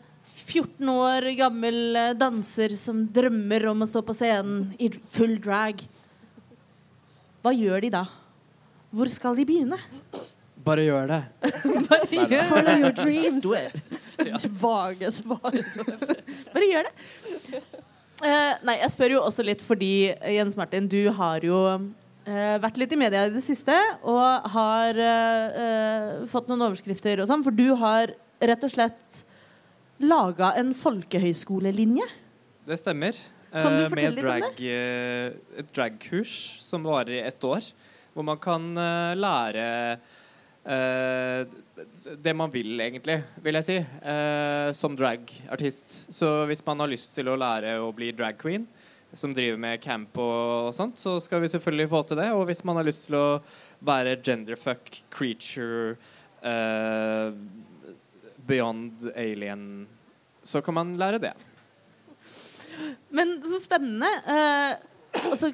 14 0.49 0.89
år 0.93 1.29
gammel 1.39 1.97
eh, 1.97 2.15
danser 2.17 2.75
som 2.81 3.05
drømmer 3.13 3.69
om 3.73 3.85
å 3.85 3.89
stå 3.89 4.03
på 4.07 4.17
scenen 4.17 4.71
i 4.81 4.91
full 5.13 5.37
drag, 5.45 5.85
hva 7.45 7.53
gjør 7.55 7.85
de 7.85 7.93
da? 7.95 8.07
Hvor 8.95 9.11
skal 9.13 9.37
de 9.37 9.45
begynne? 9.49 9.79
Bare 10.65 10.85
gjør 10.85 11.11
det. 11.11 11.21
Follow 12.49 12.81
your 12.81 12.93
dreams. 12.97 13.25
Just 13.25 13.45
do 13.45 13.55
it. 13.57 14.49
Vage 14.61 15.13
svar. 15.21 15.55
Bare 16.55 16.67
gjør 16.67 16.89
det. 16.89 17.63
Uh, 18.19 18.57
nei, 18.67 18.81
jeg 18.81 18.91
spør 18.97 19.15
jo 19.15 19.23
også 19.23 19.45
litt 19.47 19.61
fordi, 19.63 20.11
eh, 20.11 20.35
Jens 20.35 20.57
Martin, 20.59 20.89
du 20.91 21.13
har 21.15 21.45
jo 21.47 21.61
uh, 21.79 22.57
vært 22.65 22.81
litt 22.81 22.93
i 22.97 22.99
media 22.99 23.29
i 23.29 23.31
det 23.31 23.45
siste 23.45 23.77
og 24.03 24.49
har 24.57 24.99
uh, 24.99 26.27
fått 26.29 26.51
noen 26.51 26.67
overskrifter 26.67 27.23
og 27.23 27.31
sånn, 27.31 27.45
for 27.47 27.55
du 27.55 27.71
har 27.79 28.11
rett 28.43 28.67
og 28.67 28.75
slett 28.75 29.23
laga 30.03 30.53
en 30.61 30.75
folkehøyskolelinje. 30.77 32.07
Det 32.69 32.79
stemmer. 32.81 33.17
Kan 33.53 33.79
du 33.79 33.85
Eh, 33.85 33.89
fortelle 33.89 34.13
med 34.13 34.15
litt 34.15 34.25
om 34.25 34.29
drag, 34.29 34.61
eh, 34.61 35.59
et 35.63 35.73
dragkurs 35.73 36.61
som 36.63 36.85
varer 36.85 37.15
i 37.17 37.27
ett 37.27 37.45
år. 37.45 37.73
Hvor 38.13 38.25
man 38.25 38.39
kan 38.39 38.77
eh, 38.77 39.15
lære 39.17 39.99
uh, 40.69 41.47
det 42.19 42.35
man 42.37 42.51
vil, 42.51 42.75
egentlig, 42.81 43.23
vil 43.41 43.55
jeg 43.55 43.65
si, 43.65 43.77
uh, 43.79 44.73
som 44.77 44.97
dragartist. 44.99 46.13
Så 46.13 46.45
hvis 46.51 46.65
man 46.67 46.81
har 46.81 46.91
lyst 46.91 47.15
til 47.15 47.31
å 47.31 47.39
lære 47.39 47.79
å 47.81 47.93
bli 47.95 48.11
drag 48.13 48.37
queen, 48.37 48.67
som 49.13 49.33
driver 49.33 49.57
med 49.61 49.81
camp 49.81 50.19
og, 50.21 50.75
sånt, 50.77 50.99
så 51.01 51.17
skal 51.23 51.41
vi 51.41 51.49
selvfølgelig 51.49 51.89
få 51.89 52.03
til 52.11 52.21
det. 52.21 52.29
Og 52.37 52.45
hvis 52.51 52.65
man 52.69 52.77
har 52.77 52.85
lyst 52.85 53.07
til 53.07 53.17
å 53.17 53.29
være 53.81 54.19
genderfuck, 54.25 54.91
creature, 55.15 55.97
eh, 56.43 57.33
beyond 58.49 59.09
alien, 59.15 59.63
så 60.43 60.63
kan 60.65 60.77
man 60.79 60.97
lære 61.01 61.21
det. 61.23 61.35
Men 63.15 63.39
så 63.45 63.61
spennende. 63.61 64.11
Eh, 64.25 65.23
og 65.29 65.37
så 65.39 65.53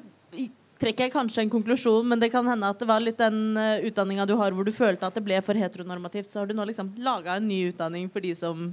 trekker 0.81 1.07
jeg 1.07 1.13
kanskje 1.13 1.45
en 1.45 1.51
konklusjon, 1.53 2.07
men 2.07 2.19
det 2.21 2.31
kan 2.33 2.47
hende 2.47 2.69
at 2.69 2.81
det 2.81 2.87
var 2.89 3.03
litt 3.03 3.19
den 3.19 3.55
uh, 3.57 3.79
utdanninga 3.87 4.25
du 4.27 4.35
har 4.39 4.55
hvor 4.55 4.67
du 4.67 4.73
følte 4.75 5.07
at 5.07 5.15
det 5.15 5.23
ble 5.23 5.39
for 5.45 5.57
heteronormativt, 5.57 6.27
så 6.31 6.41
har 6.41 6.49
du 6.49 6.55
nå 6.57 6.65
liksom 6.67 6.91
laga 7.03 7.37
en 7.37 7.47
ny 7.47 7.61
utdanning 7.69 8.09
for 8.11 8.25
de 8.25 8.33
som 8.37 8.67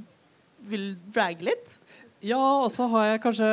vil 0.67 0.93
drage 1.15 1.47
litt. 1.47 1.79
Ja, 2.23 2.41
og 2.63 2.69
så 2.75 2.87
har 2.91 3.09
jeg 3.09 3.23
kanskje 3.25 3.47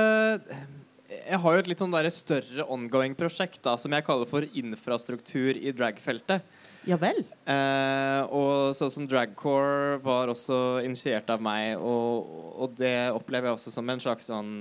Jeg 1.10 1.40
har 1.42 1.56
jo 1.56 1.62
et 1.64 1.70
litt 1.72 1.80
sånn 1.82 1.94
der 1.94 2.10
større 2.14 2.66
ongoing 2.70 3.16
prosjekt 3.18 3.62
da, 3.66 3.76
som 3.82 3.94
jeg 3.94 4.06
kaller 4.06 4.30
for 4.30 4.46
infrastruktur 4.46 5.58
i 5.58 5.74
dragfeltet. 5.74 6.46
Ja 6.90 6.98
vel. 6.98 7.20
Eh, 7.46 8.22
og 8.34 8.74
sånn 8.78 8.90
som 8.90 9.08
dragcore 9.10 10.00
var 10.02 10.32
også 10.32 10.80
initiert 10.82 11.28
av 11.30 11.42
meg, 11.44 11.76
og, 11.78 12.32
og 12.58 12.74
det 12.80 13.12
opplever 13.14 13.52
jeg 13.52 13.60
også 13.60 13.74
som 13.76 13.92
en 13.94 14.02
slags 14.02 14.30
sånn 14.32 14.54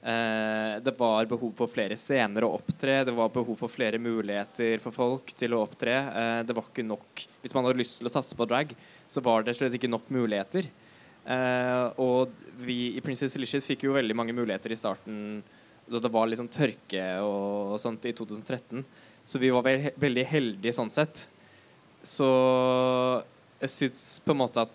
eh, 0.00 0.78
Det 0.80 0.94
var 0.96 1.28
behov 1.28 1.52
for 1.58 1.68
flere 1.68 1.98
scener 2.00 2.46
å 2.46 2.54
opptre, 2.56 3.02
det 3.04 3.12
var 3.12 3.34
behov 3.34 3.60
for 3.60 3.72
flere 3.72 4.00
muligheter 4.00 4.80
for 4.80 4.96
folk 4.96 5.36
til 5.36 5.58
å 5.58 5.62
opptre. 5.66 5.98
Eh, 6.08 6.40
det 6.48 6.56
var 6.56 6.70
ikke 6.70 6.88
nok 6.88 7.26
Hvis 7.42 7.52
man 7.52 7.68
hadde 7.68 7.82
lyst 7.82 8.00
til 8.00 8.08
å 8.08 8.16
satse 8.16 8.38
på 8.38 8.48
drag, 8.48 8.72
så 9.12 9.24
var 9.24 9.44
det 9.44 9.58
slett 9.58 9.76
ikke 9.76 9.92
nok 9.92 10.08
muligheter. 10.14 10.70
Eh, 11.28 11.86
og 12.00 12.32
vi 12.64 12.94
i 12.96 13.04
Princess 13.04 13.36
Elicious 13.36 13.68
fikk 13.68 13.84
jo 13.84 13.96
veldig 13.98 14.16
mange 14.16 14.32
muligheter 14.36 14.72
i 14.72 14.80
starten 14.80 15.42
da 15.88 16.00
det 16.00 16.10
var 16.12 16.28
liksom 16.28 16.48
tørke 16.52 17.04
og, 17.24 17.76
sånt 17.80 18.04
i 18.08 18.12
2013. 18.16 18.84
Så 19.28 19.40
vi 19.40 19.52
var 19.52 19.64
ve 19.64 19.92
veldig 20.00 20.24
heldige 20.28 20.76
sånn 20.76 20.92
sett. 20.92 21.28
Så 22.06 22.28
jeg 23.60 23.70
syns 23.74 24.02
på 24.24 24.34
en 24.34 24.42
måte 24.44 24.66
at 24.66 24.74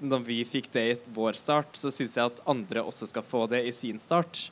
når 0.00 0.22
vi 0.24 0.38
fikk 0.48 0.70
det 0.72 0.84
i 0.90 0.96
vår 1.12 1.36
start, 1.36 1.76
så 1.76 1.90
syns 1.92 2.14
jeg 2.16 2.30
at 2.30 2.40
andre 2.48 2.80
også 2.88 3.08
skal 3.10 3.22
få 3.26 3.46
det 3.50 3.64
i 3.68 3.72
sin 3.76 3.98
start. 4.00 4.46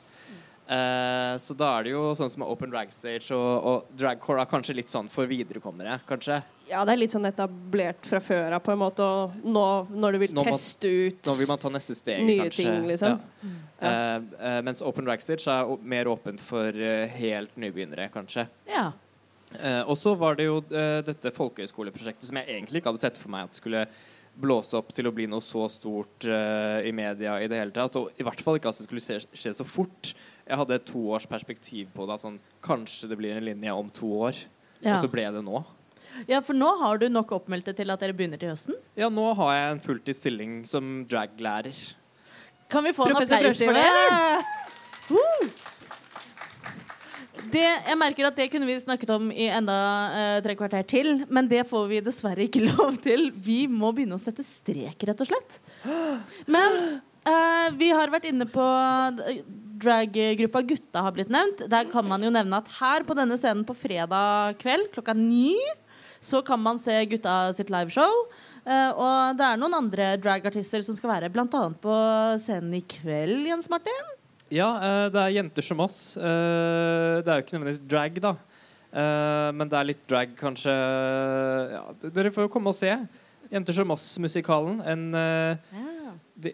Eh, 0.69 1.33
så 1.41 1.55
da 1.57 1.71
er 1.79 1.87
det 1.87 1.93
jo 1.95 2.11
sånn 2.13 2.29
som 2.29 2.43
Open 2.45 2.69
Drag 2.69 2.91
Stage 2.93 3.33
og, 3.33 3.65
og 3.65 3.87
dragcore 3.97 4.43
er 4.43 4.49
kanskje 4.51 4.75
litt 4.77 4.91
sånn 4.93 5.07
for 5.09 5.25
viderekommere, 5.25 5.95
kanskje. 6.05 6.43
Ja, 6.69 6.83
det 6.85 6.93
er 6.93 6.99
litt 7.01 7.15
sånn 7.15 7.25
etablert 7.25 8.05
fra 8.05 8.19
før 8.21 8.53
av, 8.53 8.61
på 8.61 8.75
en 8.75 8.77
måte. 8.83 9.01
Og 9.01 9.39
nå 9.49 9.63
når 9.89 10.13
du 10.13 10.19
vil 10.21 10.35
Nå 10.37 10.43
må- 10.45 10.51
teste 10.53 10.85
ut 11.07 11.25
Nå 11.25 11.33
vil 11.39 11.49
man 11.49 11.57
ta 11.63 11.71
neste 11.73 11.95
steg, 11.97 12.21
nye 12.27 12.43
kanskje. 12.45 12.67
ting, 12.69 12.85
liksom. 12.91 13.17
Ja. 13.17 13.55
Ja. 13.81 13.93
eh, 14.21 14.59
mens 14.67 14.85
Open 14.85 15.09
Drag 15.09 15.23
Stage 15.25 15.47
er 15.49 15.73
mer 15.81 16.05
åpent 16.13 16.43
for 16.45 16.69
eh, 16.69 17.07
helt 17.17 17.57
nybegynnere, 17.57 18.11
kanskje. 18.13 18.45
Ja. 18.69 18.91
Eh, 19.57 19.81
og 19.89 19.97
så 19.97 20.13
var 20.17 20.37
det 20.37 20.45
jo 20.45 20.59
eh, 20.69 20.99
dette 21.05 21.31
folkehøyskoleprosjektet 21.33 22.27
som 22.29 22.37
jeg 22.37 22.51
egentlig 22.53 22.81
ikke 22.81 22.91
hadde 22.93 23.01
sett 23.01 23.17
for 23.21 23.33
meg 23.33 23.47
at 23.47 23.57
skulle 23.57 23.85
blåse 24.39 24.77
opp 24.77 24.93
til 24.95 25.09
å 25.09 25.13
bli 25.15 25.25
noe 25.27 25.43
så 25.43 25.65
stort 25.71 26.27
eh, 26.29 26.85
i 26.87 26.93
media 26.95 27.39
i 27.41 27.49
det 27.49 27.57
hele 27.59 27.75
tatt. 27.75 27.97
Og 27.99 28.13
i 28.15 28.25
hvert 28.25 28.43
fall 28.45 28.59
ikke 28.59 28.71
at 28.71 28.79
det 28.79 28.87
skulle 28.87 29.03
skje, 29.03 29.19
skje 29.33 29.55
så 29.57 29.65
fort. 29.67 30.13
Jeg 30.45 30.61
hadde 30.61 30.77
et 30.77 30.87
toårs 30.87 31.27
perspektiv 31.29 31.89
på 31.95 32.05
det. 32.07 32.19
At 32.19 32.27
sånn, 32.27 32.39
kanskje 32.65 33.09
det 33.11 33.19
blir 33.19 33.35
en 33.35 33.47
linje 33.49 33.75
om 33.75 33.91
to 33.93 34.13
år. 34.29 34.39
Ja. 34.79 34.95
Og 34.95 35.03
så 35.03 35.11
ble 35.11 35.25
det 35.33 35.43
nå. 35.43 35.63
ja, 36.29 36.39
for 36.45 36.55
nå 36.55 36.69
har 36.79 37.01
du 37.01 37.09
nok 37.11 37.33
oppmeldte 37.35 37.73
til 37.75 37.91
at 37.91 37.99
dere 37.99 38.15
begynner 38.15 38.39
til 38.39 38.53
høsten. 38.53 38.77
Ja, 38.99 39.09
nå 39.11 39.33
har 39.41 39.55
jeg 39.57 39.73
en 39.73 39.83
fulltidsstilling 39.83 40.61
som 40.69 41.01
draglærer. 41.09 41.75
Kan 42.69 42.85
vi 42.85 42.93
få 42.93 43.09
en 43.09 43.17
applaus 43.17 43.59
for 43.65 43.75
det? 43.75 43.83
eller? 43.83 44.58
Det, 47.49 47.65
jeg 47.65 47.97
merker 47.99 48.27
at 48.29 48.37
det 48.37 48.49
kunne 48.53 48.67
vi 48.69 48.77
snakket 48.81 49.11
om 49.15 49.29
i 49.31 49.47
enda 49.53 49.75
eh, 50.15 50.39
tre 50.45 50.55
kvarter 50.59 50.85
til, 50.89 51.23
men 51.29 51.49
det 51.49 51.65
får 51.69 51.87
vi 51.91 52.01
dessverre 52.05 52.45
ikke 52.45 52.65
lov 52.71 52.99
til. 53.03 53.29
Vi 53.33 53.63
må 53.71 53.93
begynne 53.95 54.19
å 54.19 54.21
sette 54.21 54.45
strek, 54.45 55.07
rett 55.09 55.23
og 55.25 55.31
slett. 55.31 55.59
Men 56.49 56.79
eh, 57.23 57.67
vi 57.79 57.91
har 57.95 58.13
vært 58.13 58.29
inne 58.29 58.47
på 58.49 58.65
eh, 59.25 59.41
Draggruppa 59.79 60.61
Gutta 60.67 61.05
har 61.05 61.15
blitt 61.15 61.31
nevnt. 61.31 61.65
Der 61.71 61.87
kan 61.91 62.07
man 62.07 62.23
jo 62.25 62.31
nevne 62.33 62.59
at 62.59 62.71
her 62.79 63.05
på 63.07 63.15
denne 63.17 63.39
scenen 63.39 63.63
på 63.67 63.77
fredag 63.77 64.59
kveld 64.59 64.89
klokka 64.95 65.15
ni 65.15 65.55
så 66.19 66.41
kan 66.43 66.59
man 66.59 66.79
se 66.79 67.05
gutta 67.05 67.53
sitt 67.55 67.71
liveshow. 67.71 68.25
Uh, 68.67 68.91
og 68.91 69.39
det 69.39 69.45
er 69.47 69.59
noen 69.59 69.77
andre 69.77 70.13
dragartister 70.21 70.83
som 70.85 70.97
skal 70.97 71.13
være 71.13 71.31
bl.a. 71.33 71.47
på 71.81 71.99
scenen 72.43 72.75
i 72.77 72.83
kveld, 72.83 73.47
Jens 73.47 73.71
Martin. 73.71 74.15
Ja, 74.53 74.69
eh, 74.81 75.07
det 75.13 75.21
er 75.21 75.35
jenter 75.37 75.65
som 75.65 75.81
oss. 75.83 76.17
Eh, 76.17 77.21
det 77.21 77.29
er 77.29 77.39
jo 77.39 77.45
ikke 77.45 77.57
nødvendigvis 77.57 77.83
drag, 77.89 78.19
da. 78.23 78.35
Eh, 78.89 79.49
men 79.53 79.69
det 79.69 79.77
er 79.77 79.89
litt 79.91 80.05
drag, 80.09 80.35
kanskje. 80.39 80.75
Ja, 81.75 81.83
dere 82.09 82.33
får 82.33 82.47
jo 82.47 82.53
komme 82.53 82.73
og 82.73 82.77
se. 82.77 82.91
Jenter 83.49 83.77
som 83.77 83.93
oss-musikalen. 83.93 84.79
En 84.85 85.09
eh, 85.17 85.75
de, 86.39 86.53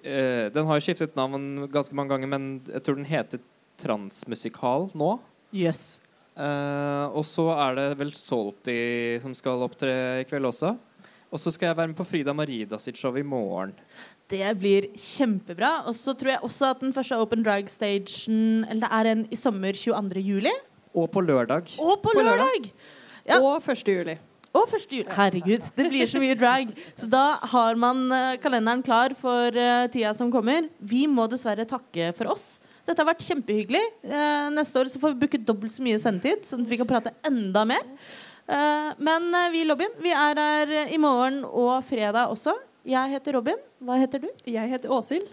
Den 0.55 0.67
har 0.67 0.79
jo 0.79 0.85
skiftet 0.85 1.15
navn 1.19 1.67
ganske 1.71 1.95
mange 1.95 2.15
ganger, 2.15 2.31
men 2.31 2.49
jeg 2.71 2.83
tror 2.83 2.99
den 2.99 3.09
heter 3.09 3.43
Transmusikal 3.79 4.89
nå. 4.95 5.17
Yes. 5.55 5.99
Eh, 6.35 7.05
og 7.15 7.23
så 7.27 7.47
er 7.55 7.77
det 7.77 7.85
vel 7.99 8.11
Salty 8.15 8.75
som 9.23 9.35
skal 9.37 9.63
opptre 9.63 9.91
i 10.21 10.27
kveld 10.27 10.49
også. 10.51 10.73
Og 11.33 11.41
så 11.41 11.51
skal 11.51 11.71
jeg 11.71 11.77
være 11.77 11.91
med 11.91 11.97
på 11.97 12.05
Frida 12.07 12.33
Marida 12.37 12.77
sitt 12.79 12.99
show 12.99 13.15
i 13.17 13.23
morgen. 13.25 13.73
Det 14.31 14.45
blir 14.59 14.89
kjempebra. 14.99 15.81
Og 15.89 15.95
så 15.97 16.13
tror 16.17 16.35
jeg 16.35 16.43
også 16.45 16.69
at 16.73 16.83
den 16.83 16.93
første 16.95 17.17
Open 17.19 17.43
Drag 17.45 17.69
Stagen 17.71 18.63
Eller 18.69 18.85
det 18.85 18.91
er 18.91 19.11
en 19.11 19.25
i 19.31 19.39
sommer 19.39 19.75
22. 19.75 20.21
juli. 20.21 20.53
Og 20.95 21.09
på 21.11 21.21
lørdag. 21.25 21.75
Og 21.81 21.99
på, 22.01 22.13
På 22.15 22.23
lørdag! 22.23 22.71
Ja. 23.25 23.41
Og 23.41 23.57
1. 23.57 23.87
juli. 23.89 24.15
Og 24.55 24.69
1. 24.71 24.85
juli. 24.93 25.09
Herregud, 25.11 25.65
det 25.75 25.87
blir 25.91 26.07
så 26.07 26.21
mye 26.21 26.37
drag. 26.39 26.69
Så 26.95 27.09
da 27.11 27.23
har 27.51 27.75
man 27.75 28.05
eh, 28.13 28.37
kalenderen 28.39 28.83
klar 28.85 29.15
for 29.19 29.51
eh, 29.51 29.87
tida 29.91 30.13
som 30.15 30.31
kommer. 30.31 30.69
Vi 30.79 31.03
må 31.11 31.25
dessverre 31.27 31.65
takke 31.67 32.13
for 32.15 32.31
oss. 32.31 32.53
Dette 32.85 33.01
har 33.01 33.09
vært 33.09 33.25
kjempehyggelig. 33.25 33.81
Eh, 34.05 34.45
neste 34.55 34.79
år 34.79 34.91
så 34.93 35.01
får 35.01 35.15
vi 35.15 35.25
booket 35.25 35.43
dobbelt 35.47 35.73
så 35.73 35.83
mye 35.83 35.99
sendetid, 35.99 36.45
sånn 36.47 36.63
at 36.63 36.71
vi 36.71 36.79
kan 36.79 36.87
prate 36.87 37.15
enda 37.27 37.65
mer. 37.67 37.83
Eh, 38.45 38.91
men 39.01 39.31
eh, 39.33 39.49
vi 39.53 39.63
i 39.63 39.65
lobbyen 39.65 39.95
vi 40.03 40.11
er 40.13 40.37
her 40.37 40.73
eh, 40.83 40.93
i 40.93 40.99
morgen 41.01 41.41
og 41.47 41.79
fredag 41.87 42.29
også. 42.29 42.53
Jeg 42.85 43.15
heter 43.15 43.39
Robin. 43.39 43.57
Hva 43.81 43.97
heter 43.97 44.21
du? 44.21 44.29
Jeg 44.45 44.69
heter 44.69 44.91
Åshild. 44.93 45.31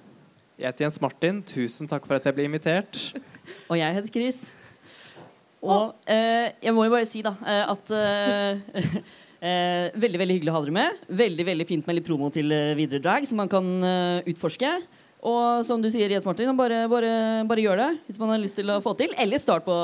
Jeg 0.56 0.70
heter 0.70 0.86
Jens 0.86 1.00
Martin. 1.02 1.42
Tusen 1.44 1.90
takk 1.90 2.06
for 2.08 2.16
at 2.16 2.24
jeg 2.28 2.36
ble 2.36 2.46
invitert. 2.48 3.02
Og 3.70 3.76
jeg 3.76 3.98
heter 3.98 4.14
Chris. 4.14 4.40
Og 5.62 5.92
eh, 6.10 6.54
jeg 6.64 6.74
må 6.74 6.86
jo 6.86 6.94
bare 6.94 7.06
si 7.06 7.20
da 7.22 7.34
eh, 7.44 7.68
at 7.70 7.92
eh, 7.94 8.80
eh, 9.50 10.00
Veldig 10.00 10.22
veldig 10.22 10.38
hyggelig 10.38 10.54
å 10.54 10.56
ha 10.56 10.64
dere 10.64 10.76
med. 10.78 11.04
Veldig 11.22 11.46
veldig 11.52 11.68
fint 11.68 11.86
med 11.86 11.98
litt 11.98 12.08
promo 12.08 12.32
til 12.34 12.48
videre 12.78 13.02
drag, 13.04 13.28
som 13.28 13.38
man 13.42 13.52
kan 13.52 13.68
utforske. 14.32 14.72
Og 15.22 15.62
som 15.68 15.78
du 15.84 15.86
sier, 15.92 16.10
Jens 16.10 16.26
Martin, 16.26 16.50
bare, 16.58 16.80
bare, 16.90 17.12
bare 17.46 17.62
gjør 17.62 17.78
det 17.78 17.90
hvis 18.08 18.18
man 18.18 18.32
har 18.32 18.40
lyst 18.42 18.58
til 18.58 18.72
å 18.74 18.80
få 18.82 18.96
til. 18.98 19.12
Eller 19.22 19.38
start 19.38 19.68
på 19.68 19.76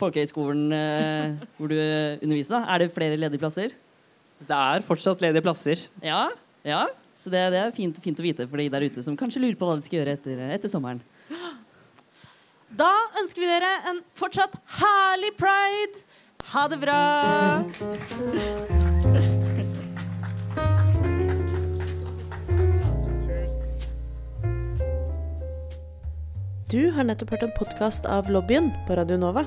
folkehøyskolen 0.00 0.72
eh, 0.76 1.34
hvor 1.56 1.72
du 1.72 1.76
underviser. 1.78 2.56
da 2.56 2.62
Er 2.74 2.84
det 2.84 2.92
flere 2.94 3.18
ledige 3.18 3.42
plasser? 3.42 3.74
Det 4.46 4.56
er 4.56 4.84
fortsatt 4.84 5.22
ledige 5.24 5.44
plasser. 5.44 5.86
Ja, 6.04 6.28
ja. 6.66 6.86
Så 7.16 7.30
det, 7.32 7.40
det 7.54 7.60
er 7.62 7.72
fint, 7.72 7.96
fint 8.04 8.18
å 8.20 8.24
vite 8.24 8.44
for 8.48 8.60
de 8.60 8.68
der 8.72 8.84
ute 8.84 9.02
som 9.04 9.16
kanskje 9.16 9.40
lurer 9.40 9.56
på 9.56 9.68
hva 9.68 9.78
de 9.78 9.86
skal 9.86 10.02
gjøre 10.02 10.18
etter, 10.18 10.42
etter 10.52 10.72
sommeren. 10.72 11.00
Da 12.76 12.90
ønsker 13.22 13.40
vi 13.40 13.48
dere 13.48 13.72
en 13.88 14.02
fortsatt 14.18 14.58
herlig 14.80 15.32
pride. 15.40 16.02
Ha 16.52 16.66
det 16.68 16.78
bra. 16.82 17.00
Du 26.66 26.90
har 26.92 27.06
nettopp 27.06 27.30
hørt 27.36 27.46
en 27.46 27.54
podkast 27.56 28.08
av 28.10 28.28
Lobbyen 28.28 28.72
på 28.88 28.98
Radio 28.98 29.16
Nova. 29.22 29.46